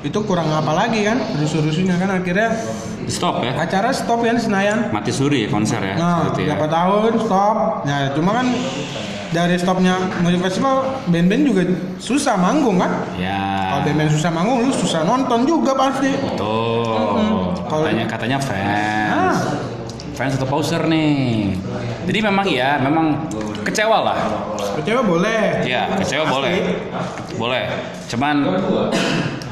[0.00, 2.50] itu kurang apa lagi kan rusuh-rusuhnya kan akhirnya
[3.06, 3.54] Stop ya.
[3.54, 5.94] acara stop ya di Senayan Mati suri ya konser ya.
[5.94, 6.58] Nah, gitu ya.
[6.58, 7.56] berapa tahun stop.
[7.84, 8.46] Nah, cuma kan
[9.36, 11.62] dari stopnya musik festival, band-band juga
[12.00, 13.04] susah manggung kan?
[13.20, 13.68] Ya.
[13.68, 16.08] Kalau band-band susah manggung, lu susah nonton juga pasti.
[16.16, 17.52] Betul.
[17.68, 18.96] Kalau- Katanya katanya fans.
[19.12, 19.36] Ah.
[20.16, 21.52] Fans atau poser nih.
[22.08, 23.28] Jadi memang iya, memang
[23.60, 24.16] kecewa lah.
[24.80, 25.60] Kecewa boleh.
[25.68, 26.32] Iya, kecewa Pasti.
[26.32, 26.56] boleh.
[27.36, 27.64] Boleh.
[28.08, 28.36] Cuman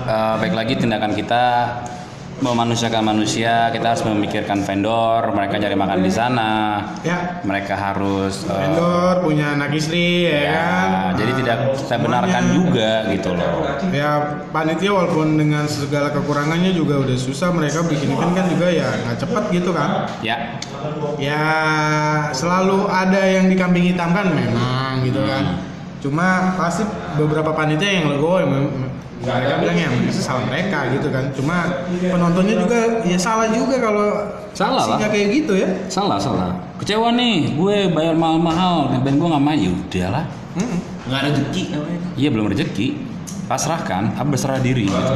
[0.08, 1.44] eh, baik lagi tindakan kita
[2.34, 6.50] memanusiakan manusia, kita harus memikirkan vendor, mereka cari makan di sana.
[7.06, 10.88] Ya, Mereka harus eh, vendor punya anak istri ya, ya, kan.
[11.14, 12.02] jadi Nah, tidak kita semuanya.
[12.02, 13.52] benarkan juga gitu loh.
[13.90, 14.10] Ya,
[14.50, 19.18] panitia walaupun dengan segala kekurangannya juga udah susah mereka bikin event kan juga ya nggak
[19.20, 20.10] cepet gitu kan.
[20.20, 20.36] Ya,
[21.16, 21.42] ya
[22.32, 25.73] selalu ada yang dikambing hitamkan memang gitu kan
[26.04, 26.84] cuma pasti
[27.16, 28.92] beberapa panitia yang legowo yang mem-
[29.24, 31.56] mereka bilang ya itu salah mereka gitu kan cuma
[31.88, 34.08] penontonnya juga ya salah juga kalau
[34.52, 35.00] Salah lah.
[35.00, 36.54] sehingga kayak gitu ya salah salah.
[36.76, 40.24] Kecewa nih, gue bayar mahal-mahal, dan band gue nggak main, ya udahlah.
[41.06, 41.62] Nggak ada rezeki.
[42.14, 42.86] Iya belum rezeki,
[43.46, 44.86] pasrahkan, apa berserah diri.
[44.86, 45.14] Gitu.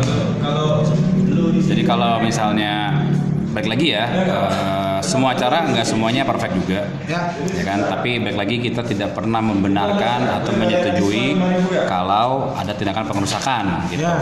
[1.67, 3.05] Jadi kalau misalnya
[3.53, 4.07] baik lagi ya,
[4.99, 7.31] eh, semua acara nggak semuanya perfect juga, ya.
[7.35, 7.87] Ya kan?
[7.87, 11.39] Tapi baik lagi kita tidak pernah membenarkan atau menyetujui
[11.87, 14.03] kalau ada tindakan pengerusakan, gitu.
[14.03, 14.19] ya.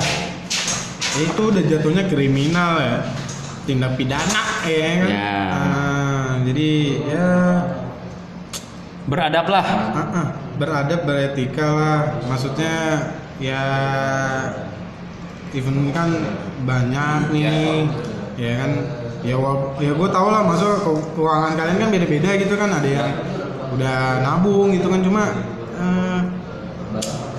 [1.16, 2.96] Itu udah jatuhnya kriminal ya.
[3.66, 5.08] Tindak pidana ya kan?
[5.10, 5.34] Ya.
[5.50, 6.70] Ah, jadi
[7.02, 7.28] ya.
[9.06, 9.66] Beradablah.
[9.66, 10.26] Ah, ah,
[10.60, 12.00] beradab beretika lah.
[12.28, 12.76] Maksudnya
[13.40, 13.64] ya
[15.56, 16.10] event kan
[16.68, 17.88] banyak nih
[18.36, 18.72] ya kan
[19.26, 19.36] ya
[19.78, 23.10] ya gue tau lah maksud ke- keuangan kalian kan beda-beda gitu kan ada yang
[23.68, 25.22] udah nabung gitu kan cuma
[25.74, 26.20] eh,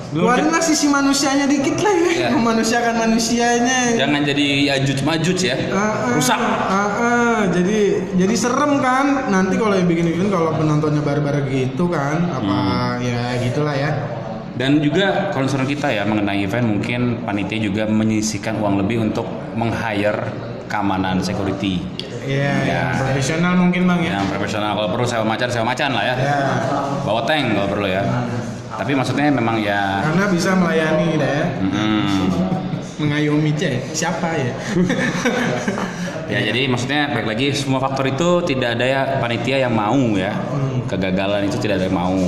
[0.10, 2.28] keluarin lah sisi manusianya dikit lah ya, Ya.
[2.36, 5.56] memanusiakan manusianya Jangan jadi ajuj majuj ya.
[5.70, 6.40] Ah, ah, Rusak.
[6.40, 7.40] ah, ah.
[7.48, 7.80] jadi
[8.16, 12.56] jadi serem kan nanti kalau yang bikin event kalau penontonnya barbar gitu kan apa
[12.98, 13.04] Hmm.
[13.04, 13.92] ya gitulah ya
[14.52, 19.24] Dan juga concern kita ya mengenai event mungkin panitia juga menyisihkan uang lebih untuk
[19.54, 20.34] meng-hire
[20.68, 21.80] keamanan security.
[22.28, 22.92] Iya, Ya.
[22.92, 24.12] yang profesional mungkin bang ya.
[24.20, 24.76] yang profesional.
[24.76, 26.16] Kalau perlu sewa macan sewa macan lah ya.
[26.20, 26.38] Ya,
[27.02, 28.04] bawa tank kalau perlu ya.
[28.68, 32.20] Tapi maksudnya memang ya karena bisa melayani ya, mm,
[33.00, 34.54] mengayomi cek siapa ya?
[36.34, 40.36] ya jadi maksudnya baik lagi semua faktor itu tidak ada ya panitia yang mau ya.
[40.86, 42.20] Kegagalan itu tidak ada yang mau.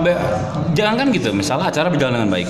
[0.00, 0.20] Be-
[0.72, 1.28] jangan kan gitu.
[1.30, 2.48] Misalnya acara berjalan dengan baik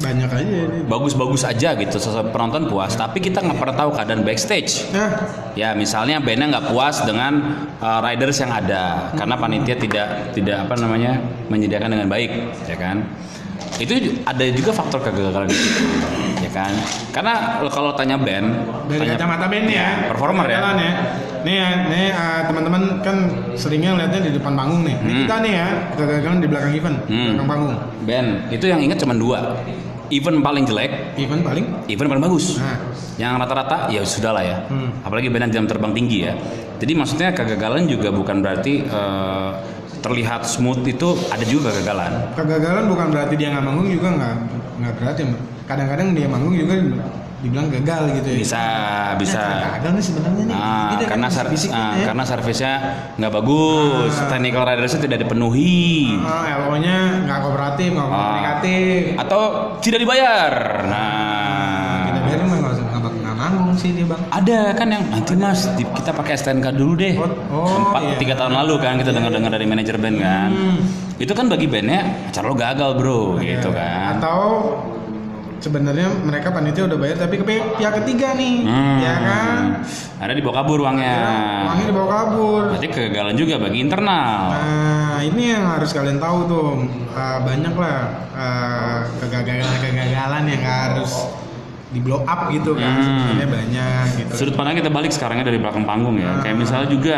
[0.00, 0.78] Banyak aja ini.
[0.86, 2.94] bagus-bagus aja gitu sesuai penonton puas.
[2.94, 4.90] Tapi kita nggak pernah tahu keadaan backstage.
[4.90, 5.10] Nah,
[5.54, 7.32] ya misalnya bandnya nggak puas dengan
[7.78, 9.14] uh, riders yang ada.
[9.14, 11.18] Karena panitia tidak tidak apa namanya
[11.52, 12.30] menyediakan dengan baik
[12.66, 13.06] ya kan?
[13.78, 15.50] Itu ada juga faktor kegagalan
[16.54, 16.70] kan
[17.10, 17.34] karena
[17.66, 18.46] kalau tanya band
[18.86, 20.58] dari tanya kacamata band ya, performer ya.
[20.78, 20.92] Ya.
[21.44, 23.16] Nih ya, nih uh, teman-teman kan
[23.52, 24.96] seringnya lihatnya di depan panggung nih.
[24.96, 25.18] Hmm.
[25.20, 27.26] kita nih ya, kegagalan di belakang event, Hmm.
[27.34, 27.74] belakang panggung.
[28.06, 29.58] band itu yang ingat cuma dua
[30.08, 31.64] event paling jelek Event paling.
[31.88, 32.76] event paling bagus Nah,
[33.16, 35.00] yang rata-rata ya sudah lah ya Hmm.
[35.02, 36.32] apalagi band yang jam terbang tinggi ya
[36.78, 39.50] jadi maksudnya kegagalan juga bukan berarti eh,
[40.00, 44.34] terlihat smooth itu ada juga kegagalan kegagalan bukan berarti dia nggak manggung juga nggak
[44.80, 45.22] nggak berarti.
[45.64, 46.76] Kadang-kadang dia manggung juga
[47.40, 48.38] dibilang gagal gitu ya.
[48.40, 48.64] Bisa,
[49.16, 49.40] bisa.
[49.40, 50.56] Ya, gagal nih sebenarnya nih.
[50.56, 52.04] Ah, Gitu kan, karena ser- fisiknya ah, ya.
[52.08, 52.72] karena servisnya
[53.20, 54.28] nggak bagus, Ah.
[54.32, 58.12] technical ridersnya tidak dipenuhi, Ah, LO-nya nggak kooperatif, nggak Ah.
[58.14, 59.00] komunikatif.
[59.18, 59.40] atau
[59.80, 60.52] tidak dibayar.
[60.84, 62.74] Nah, Kita mah nggak
[63.76, 64.20] sih dia bang.
[64.30, 67.14] ada kan yang nanti mas kita pakai STNK dulu deh.
[67.18, 68.14] Oh, oh, Empat iya.
[68.16, 70.50] tiga tahun lalu kan kita dengar-dengar dari manajer band kan.
[70.50, 70.78] Hmm.
[71.14, 72.00] Itu kan bagi bandnya
[72.30, 74.12] acara lo gagal bro, gitu Ya, kan.
[74.18, 74.40] Atau
[75.64, 78.98] sebenarnya mereka panitia udah bayar tapi ke pihak ketiga nih, Hmm.
[79.00, 79.60] ya kan?
[80.20, 81.16] Ada dibawa kabur uangnya.
[81.16, 82.62] Ya, uangnya dibawa kabur.
[82.76, 84.40] Berarti kegagalan juga bagi internal.
[84.52, 86.68] Nah, ini yang harus kalian tahu tuh.
[87.14, 87.98] Uh, banyak lah
[88.36, 91.12] uh, kegagalan-kegagalan yang harus
[91.94, 93.00] di blow up gitu kan.
[93.00, 93.06] Hmm.
[93.24, 94.32] Sebenarnya banyak gitu.
[94.36, 96.44] Sudut pandang kita balik sekarangnya dari belakang panggung ya.
[96.44, 97.16] Kayak misalnya juga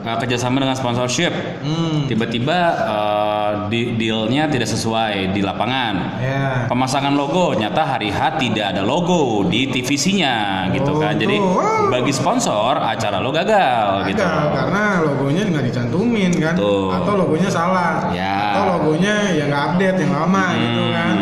[0.00, 1.32] uh, kerjasama dengan sponsorship.
[1.60, 2.06] Hmm.
[2.06, 5.94] Tiba-tiba uh, di- dealnya tidak sesuai di lapangan.
[6.18, 6.42] Ya.
[6.66, 10.34] Pemasangan logo, nyata hari H tidak ada logo di TVC-nya
[10.72, 11.14] gitu Oh, kan.
[11.14, 11.88] Jadi tuh.
[11.88, 14.20] bagi sponsor acara lo gagal gitu.
[14.20, 16.90] Gagal, karena logonya nggak dicantumin kan, Betul.
[16.92, 18.36] atau logonya salah, Ya.
[18.52, 20.92] atau logonya yang nggak update yang lama gitu Hmm.
[20.92, 21.16] kan.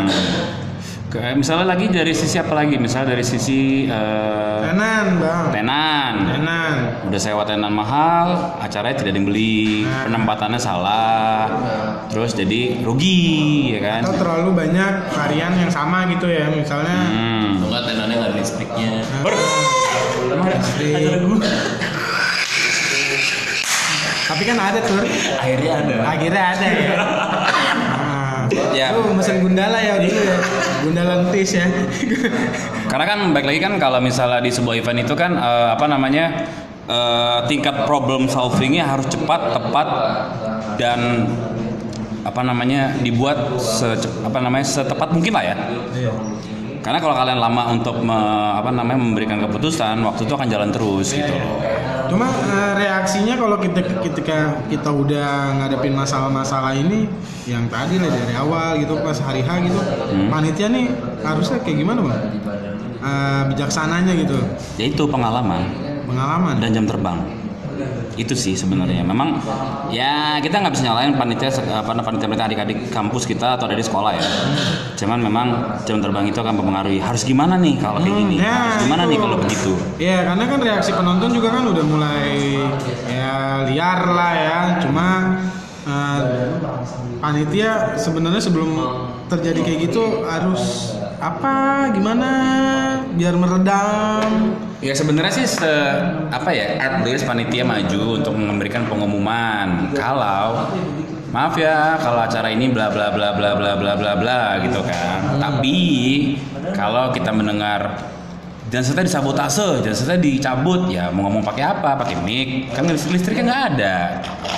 [1.09, 2.77] Ke- misalnya lagi dari sisi apa lagi?
[2.77, 6.13] Misalnya dari sisi uh, Tenan bang, tenan.
[6.29, 6.73] tenan.
[7.09, 10.05] udah sewa tenan mahal, acaranya tidak dibeli, Nah.
[10.05, 11.49] penempatannya salah,
[12.05, 14.01] terus jadi rugi, ya kan?
[14.05, 16.93] Atau terlalu banyak varian yang sama gitu ya, misalnya.
[17.01, 17.65] Hmm.
[17.65, 18.89] Enggak tenannya nggak ada listriknya.
[20.93, 21.37] Acara gua.
[24.29, 25.01] Tapi kan ada tuh,
[25.35, 25.95] Akhirnya ada.
[26.05, 26.93] akhirnya ada ya.
[28.49, 28.97] Nah, Ya.
[28.97, 30.37] Lu mesen Gundala ya dulu ya,
[30.83, 31.65] Gundala tis ya.
[32.89, 36.47] Karena kan baik lagi kan kalau misalnya di sebuah event itu kan eh, apa namanya
[36.87, 39.87] eh, tingkat problem solvingnya harus cepat, tepat
[40.79, 41.29] dan
[42.19, 43.57] apa namanya dibuat
[44.23, 45.55] apa namanya setepat mungkin lah ya.
[45.95, 46.11] Iya.
[46.79, 51.11] Karena kalau kalian lama untuk me- apa namanya memberikan keputusan, waktu itu akan jalan terus
[51.11, 51.59] gitu loh.
[52.09, 57.05] Cuma eh, reaksinya kalau kita ketika kita udah ngadepin masalah-masalah ini
[57.45, 60.27] yang tadi lah dari awal gitu pas hari H gitu, Hmm.
[60.27, 60.89] panitia nih
[61.21, 62.19] harusnya kayak gimana bang?
[62.99, 64.35] Eh, bijaksananya gitu,
[64.75, 65.61] Ya itu pengalaman
[66.03, 66.57] pengalaman.
[66.57, 67.17] dan jam terbang.
[68.19, 68.99] Itu sih sebenarnya.
[69.01, 69.39] Memang
[69.87, 74.11] ya kita nggak bisa nyalain panitia apa panitia panitia adik-adik kampus kita atau dari sekolah
[74.11, 74.23] ya.
[74.93, 75.47] Cuman memang
[75.87, 76.99] jam terbang itu akan mempengaruhi.
[76.99, 78.35] Harus gimana nih kalau kayak Hmm, gini?
[78.37, 79.09] ya, Harus gimana itu.
[79.09, 79.71] nih kalau begitu?
[79.97, 82.29] Ya karena kan reaksi penonton juga kan udah mulai
[83.07, 83.33] ya
[83.65, 84.59] liar lah ya.
[84.83, 85.07] Cuma
[85.87, 86.19] eh,
[87.17, 88.69] panitia sebenarnya sebelum
[89.27, 92.31] terjadi kayak gitu harus apa gimana
[93.13, 95.73] biar meredam Ya sebenarnya sih se,
[96.31, 100.71] apa ya at least panitia maju untuk memberikan pengumuman kalau
[101.35, 105.35] maaf ya kalau acara ini bla bla bla bla bla bla bla bla gitu kan.
[105.35, 105.79] Tapi
[106.71, 108.07] kalau kita mendengar
[108.71, 111.99] jangan serta disabotase, jangan serta dicabut ya mau ngomong pakai apa?
[111.99, 113.95] Pakai mic kan listrik listriknya nggak ada.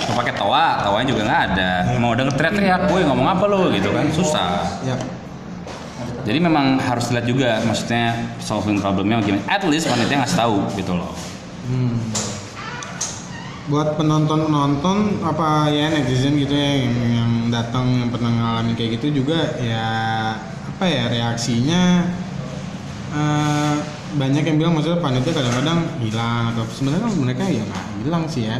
[0.06, 1.72] Mau pakai toa, tawanya juga nggak ada.
[1.98, 4.70] Mau denger teriak-teriak, woi ngomong apa lo gitu kan susah.
[4.86, 4.94] ya
[6.22, 9.42] Jadi memang harus dilihat juga maksudnya solving problemnya gimana.
[9.50, 11.10] At least panitia ngasih tahu gitu loh.
[11.66, 11.98] Hmm.
[13.70, 19.22] Buat penonton-penonton apa ya netizen gitu ya yang, yang datang yang pernah ngalamin kayak gitu
[19.22, 19.86] juga ya
[20.66, 22.10] apa ya reaksinya
[23.14, 23.74] eh,
[24.18, 28.58] banyak yang bilang maksudnya panitia kadang-kadang hilang atau sebenarnya mereka ya nggak hilang sih ya.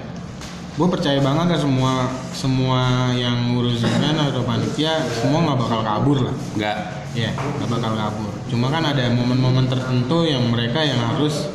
[0.72, 6.18] Gue percaya banget ya semua semua yang ngurus event atau panitia semua nggak bakal kabur
[6.30, 6.34] lah.
[6.56, 6.76] Nggak
[7.12, 8.32] Ya, nggak bakal kabur.
[8.48, 11.52] Cuma kan ada momen-momen tertentu yang mereka yang harus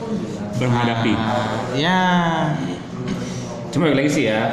[0.58, 1.14] Menghadapi.
[1.14, 2.02] ah, ya,
[3.70, 4.44] Cuma balik lagi sih ya.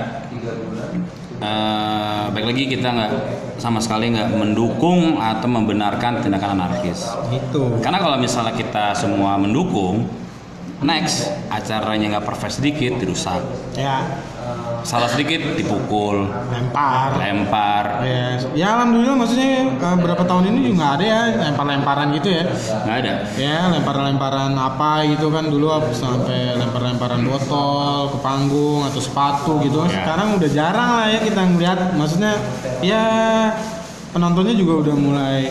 [1.35, 3.13] eh baik lagi kita nggak
[3.57, 7.05] sama sekali nggak mendukung atau membenarkan tindakan anarkis.
[7.29, 7.63] itu.
[7.81, 10.09] Karena kalau misalnya kita semua mendukung,
[10.81, 13.41] next acaranya nggak perfect sedikit dirusak,
[13.75, 14.05] Ya,
[14.85, 17.17] salah sedikit dipukul, lempar.
[17.17, 21.21] lempar, Ya, ya alhamdulillah maksudnya eh, berapa tahun ini juga ada ya
[21.51, 22.45] lempar-lemparan gitu ya.
[22.85, 23.13] nggak ada.
[23.41, 29.89] Ya, lempar-lemparan apa gitu kan dulu sampai lempar-lemparan botol ke panggung atau sepatu gitu.
[29.89, 30.05] Ya.
[30.05, 31.79] Sekarang udah jarang lah ya kita ngeliat.
[31.97, 32.33] Maksudnya
[32.85, 33.05] ya
[34.15, 35.51] penontonnya juga udah mulai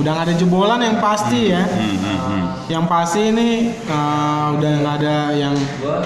[0.00, 1.62] udah nggak ada jebolan yang pasti ya.
[1.68, 2.44] Hmm, hmm, hmm.
[2.72, 5.54] Yang pasti ini eh, udah nggak ada yang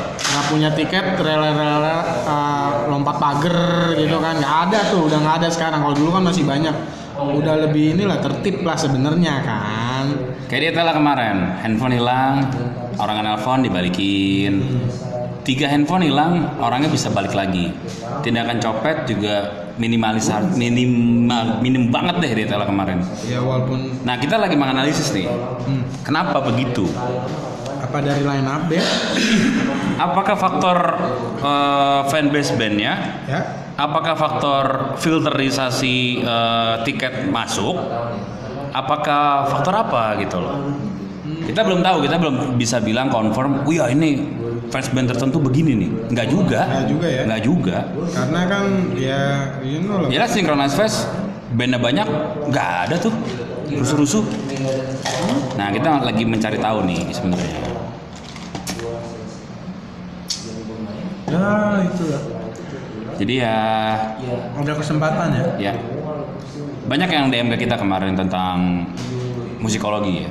[0.02, 5.48] nggak punya tiket rela-rela eh, lompat pagar gitu kan nggak ada tuh udah nggak ada
[5.54, 6.74] sekarang kalau dulu kan masih banyak
[7.18, 10.04] udah lebih inilah tertib lah sebenarnya kan
[10.48, 12.40] Kayak dia telah kemarin, handphone hilang,
[12.96, 14.64] orang nelpon dibalikin.
[15.48, 17.72] Tiga handphone hilang, orangnya bisa balik lagi.
[18.20, 23.00] Tindakan copet juga minimalis minimal minim banget deh detail kemarin.
[23.24, 26.84] ya walaupun Nah kita lagi menganalisis nih, hmm, kenapa begitu?
[27.78, 28.84] apa dari line up ya
[30.04, 30.76] Apakah faktor
[31.40, 33.24] eh, fanbase bandnya?
[33.24, 33.40] ya
[33.80, 34.64] Apakah faktor
[35.00, 37.80] filterisasi eh, tiket masuk?
[38.76, 40.76] Apakah faktor apa gitu loh?
[41.48, 43.64] Kita belum tahu, kita belum bisa bilang confirm.
[43.64, 44.20] Oh ya ini
[44.68, 45.90] fans band tertentu begini nih.
[46.12, 46.60] Nggak juga.
[46.68, 47.22] Nggak juga ya.
[47.24, 47.76] Nggak juga.
[48.12, 48.64] karena kan
[48.96, 49.22] ya
[49.64, 51.08] you know lah Ya Synchronize Fest
[51.52, 52.08] bandnya banyak,
[52.52, 53.12] nggak ada tuh
[53.68, 54.24] rusuh-rusuh.
[55.56, 57.60] Nah kita lagi mencari tahu nih sebenarnya.
[61.28, 62.20] ya itu ya
[63.20, 63.56] Jadi ya
[64.56, 65.72] ada kesempatan ya ya
[66.88, 68.88] banyak yang DM ke kita kemarin tentang
[69.60, 70.30] musikologi ya.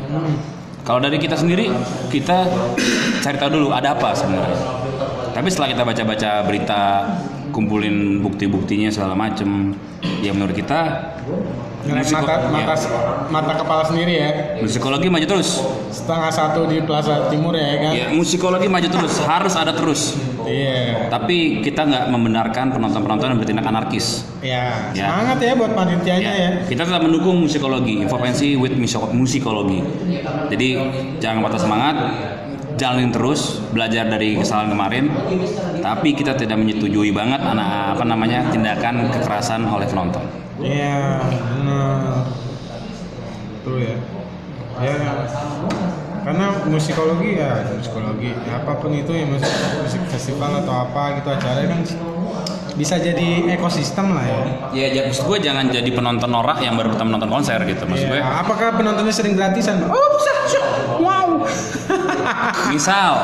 [0.87, 1.67] Kalau dari kita sendiri
[2.07, 2.47] kita
[3.19, 4.55] cari tahu dulu ada apa sebenarnya.
[5.35, 6.83] Tapi setelah kita baca-baca berita,
[7.49, 9.73] kumpulin bukti-buktinya segala macem,
[10.19, 10.79] ya menurut kita
[11.87, 12.75] mata, ya, mata,
[13.29, 14.29] mata kepala sendiri ya
[14.59, 15.63] musikologi maju terus.
[15.87, 20.19] setengah satu di Plaza Timur ya kan Ya musikologi maju terus, harus ada terus.
[20.43, 24.27] iya Tapi kita nggak membenarkan penonton-penonton yang bertindak anarkis.
[24.39, 25.07] ya Ya.
[25.07, 29.79] semangat ya buat panitianya ya, Kita tetap mendukung musikologi, infopensi with musiko- musikologi.
[30.49, 30.67] Jadi
[31.17, 31.95] jangan patah semangat,
[32.75, 35.03] jalanin terus, belajar dari kesalahan kemarin.
[35.87, 40.19] Tapi kita tidak menyetujui banget anak apa namanya tindakan kekerasan oleh penonton.
[40.59, 42.27] Iya, benar.
[43.55, 43.95] Betul ya.
[44.83, 44.93] Ya,
[46.27, 49.47] karena musikologi ya musikologi ya, apa pun itu ya musik,
[49.79, 51.79] musik festival atau apa gitu acara kan
[52.77, 54.39] bisa jadi ekosistem lah ya.
[54.71, 57.83] Ya, ya maksud gue jangan jadi penonton norak yang baru pertama nonton konser gitu.
[57.89, 59.81] Maksud gue, Ya, apakah penontonnya sering gratisan?
[59.89, 60.31] Oh, bisa.
[61.01, 61.29] Wow.
[62.73, 63.23] misal,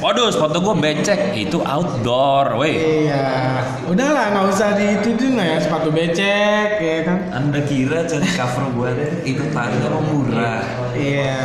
[0.00, 3.06] waduh sepatu gue becek, itu outdoor, weh.
[3.08, 3.62] Iya.
[3.84, 7.18] Udahlah, nggak usah diituin lah ya sepatu becek ya kan.
[7.34, 10.62] Anda kira cari cover buat itu tanda apa murah?
[10.96, 11.42] Iya.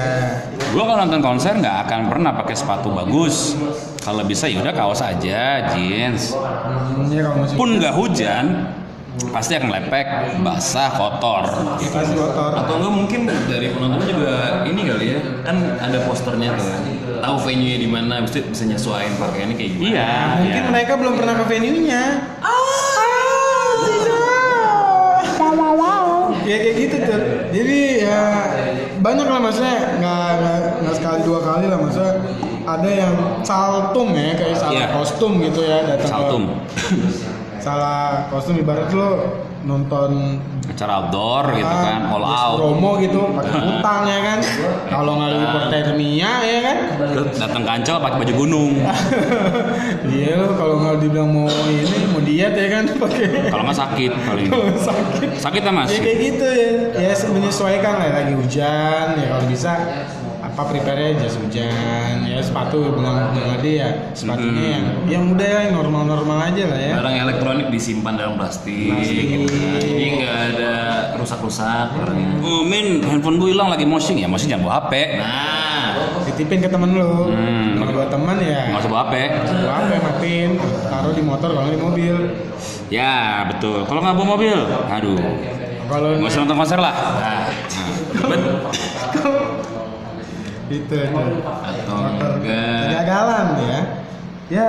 [0.74, 3.54] Gue kalau nonton konser nggak akan pernah pakai sepatu bagus.
[4.02, 6.34] Kalau bisa ya udah kaos aja, jeans.
[6.34, 8.74] Hmm, ya musik Pun nggak hujan,
[9.30, 11.46] pasti akan lepek, basah, kotor.
[11.78, 12.58] pasti kotor.
[12.58, 16.82] Atau enggak mungkin dari penonton juga ini kali ya kan ada posternya tuh kan.
[17.22, 19.94] Tahu venue di mana bisa bisa nyesuaiin pakaiannya kayak gimana.
[19.94, 20.72] Iya, Mungkin iya.
[20.74, 22.04] mereka belum pernah ke venue-nya.
[26.44, 27.22] Ya kayak gitu tuh.
[27.56, 28.20] Jadi ya
[29.04, 30.28] banyak lah maksudnya nggak
[30.80, 32.13] nggak sekali dua kali lah maksudnya
[32.63, 33.13] ada yang
[33.44, 34.86] saltum ya kayak salah Iya.
[34.96, 36.44] kostum gitu ya datang Saltum.
[37.66, 39.10] salah kostum ibarat lo
[39.63, 42.56] nonton Acara outdoor gitu kan, all out.
[42.58, 44.39] promo gitu pakai utang ya kan
[44.88, 46.78] kalau nggak lu hipertermia ya kan
[47.34, 48.71] Datang kancel pakai baju gunung.
[50.13, 54.12] iya lo kalau nggak dibilang mau ini mau diet ya kan pakai Kalau nggak sakit
[54.19, 54.47] paling.
[54.88, 55.89] sakit Sakit ya mas?
[55.89, 56.69] ya kayak gitu ya
[57.02, 59.71] ya menyesuaikan lah lagi hujan ya kalau bisa
[60.54, 65.60] apa prepare jas hujan ya sepatu bilang bilang tadi ya sepatunya yang yang udah ya
[65.66, 69.26] yang normal normal aja lah ya Barang elektronik disimpan dalam plastik, Plastik.
[69.26, 69.82] gitu kan.
[69.82, 70.74] Jadi nggak ada
[71.18, 72.30] rusak-rusak barangnya.
[72.39, 74.94] Oh, min, handphone gue hilang lagi mosing ya, mosing jangan bawa HP.
[75.18, 75.89] Nah,
[76.24, 77.82] titipin ke temen lu Hmm.
[77.82, 79.13] kalau buat teman ya Nggak usah bawa HP.
[79.42, 80.50] gua apa matiin
[80.84, 82.16] taruh di motor kalau di mobil
[82.88, 83.13] Ya
[83.50, 83.84] betul.
[83.84, 84.54] Kalau nggak bawa mobil,
[84.88, 85.18] aduh,
[85.89, 86.94] kalau nggak usah nonton konser lah.
[87.18, 87.42] nah,
[90.71, 92.39] itu atau enggak.
[92.43, 93.80] Kegagalan ya.
[94.52, 94.67] Ya.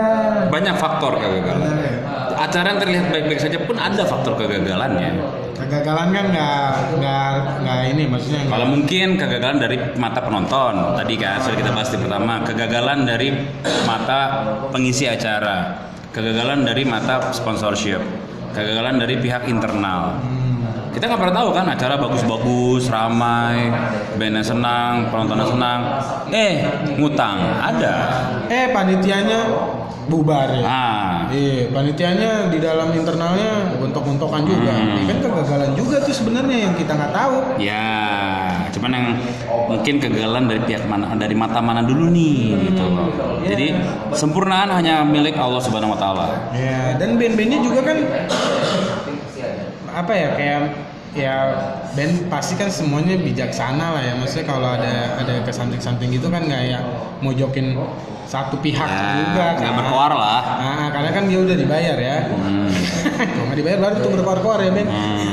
[0.48, 1.60] Banyak faktor kegagalan.
[1.60, 1.96] benar ya.
[2.34, 5.12] Acara yang terlihat baik-baik saja pun ada faktor kegagalannya.
[5.54, 6.66] kegagalan kan nggak
[6.98, 7.26] nggak
[7.62, 11.88] nggak ini maksudnya nggak- Kalau mungkin kegagalan dari mata penonton, tadi kan sudah kita bahas
[11.94, 13.28] di pertama, kegagalan dari
[13.86, 14.20] mata
[14.74, 15.78] pengisi acara,
[16.10, 18.02] kegagalan dari mata sponsorship,
[18.50, 20.18] kegagalan dari pihak internal.
[20.94, 23.66] Kita nggak pernah tahu kan acara bagus-bagus, ramai,
[24.14, 25.80] bandnya senang, penontonnya senang.
[26.30, 26.62] Eh,
[26.94, 27.94] ngutang ada.
[28.46, 29.40] eh panitianya
[30.04, 34.70] bubar ya Ah, Iya, panitianya di dalam internalnya gontok-gontokan juga.
[34.70, 35.08] Hmm.
[35.08, 37.36] Kan kegagalan juga tuh sebenarnya yang kita nggak tahu.
[37.56, 37.88] ya,
[38.70, 39.06] cuman yang
[39.66, 43.08] mungkin kegagalan dari pihak mana, dari mata mana dulu nih, gitu loh.
[43.42, 43.72] Jadi
[44.12, 46.26] sempurnaan hanya milik Allah Subhanahu Wa Taala.
[46.52, 47.98] Ya, dan band-bandnya juga kan
[49.94, 50.60] apa ya kayak
[51.14, 51.34] ya
[51.94, 56.62] band pasti kan semuanya bijaksana lah ya maksudnya kalau ada ada kesanting-santing gitu kan nggak
[56.66, 56.82] ya
[57.20, 57.78] mojokin
[58.24, 60.40] satu pihak juga Ya, nggak kan berkoar lah.
[60.58, 62.66] nah, karena kan dia udah dibayar ya Hmm.
[63.30, 65.30] kalau nggak dibayar baru tuh berkoar-koar ya Ben Hmm.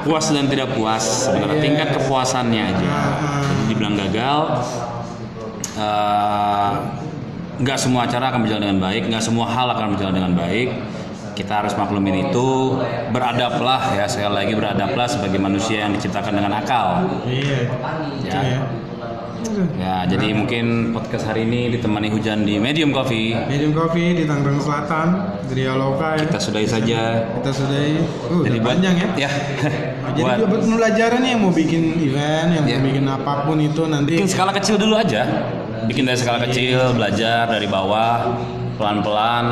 [0.00, 1.64] Puas dan tidak puas sebenarnya Iya.
[1.64, 2.84] tingkat kepuasannya aja.
[2.84, 3.42] Ah.
[3.66, 4.38] Dibilang gagal,
[5.76, 6.70] eh,
[7.58, 10.68] nggak semua acara akan berjalan dengan baik, nggak semua hal akan berjalan dengan baik.
[11.40, 12.76] Kita harus maklumin itu
[13.10, 17.58] beradablah ya sekali lagi beradablah sebagai manusia yang diciptakan dengan akal Iya.
[18.20, 18.40] Ya.
[18.44, 18.60] ya.
[19.74, 24.60] ya jadi mungkin podcast hari ini ditemani hujan di medium coffee Medium Coffee di Tangerang
[24.60, 25.06] Selatan,
[25.48, 26.28] di Rioloka ya.
[26.28, 27.00] kita sudahi saja
[27.40, 27.92] Kita sudahi.
[28.28, 29.08] Uh, jadi buat panjang ya.
[29.16, 29.30] ya
[30.10, 32.76] Jadi buat buat pembelajaran yang mau bikin event, yang Ya.
[32.76, 34.12] mau bikin apa pun itu nanti.
[34.12, 35.22] bikin skala kecil dulu aja
[35.80, 38.36] bikin dari skala kecil belajar dari bawah
[38.76, 39.44] pelan pelan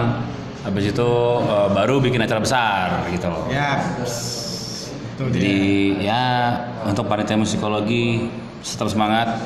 [0.68, 1.10] habis itu
[1.40, 3.80] eh, baru bikin acara besar gitu loh Ya.
[5.10, 5.54] Itu jadi
[5.96, 6.04] dia.
[6.04, 6.24] ya
[6.84, 8.28] untuk panitia musikologi
[8.60, 9.40] tetap semangat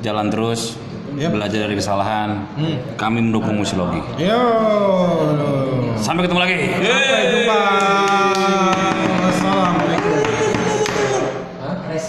[0.00, 0.74] jalan terus
[1.14, 1.30] Yap.
[1.30, 2.76] belajar dari kesalahan Hmm.
[2.96, 4.42] kami mendukung musikologi Yo.
[5.96, 7.60] sampai ketemu lagi Sampai jumpa.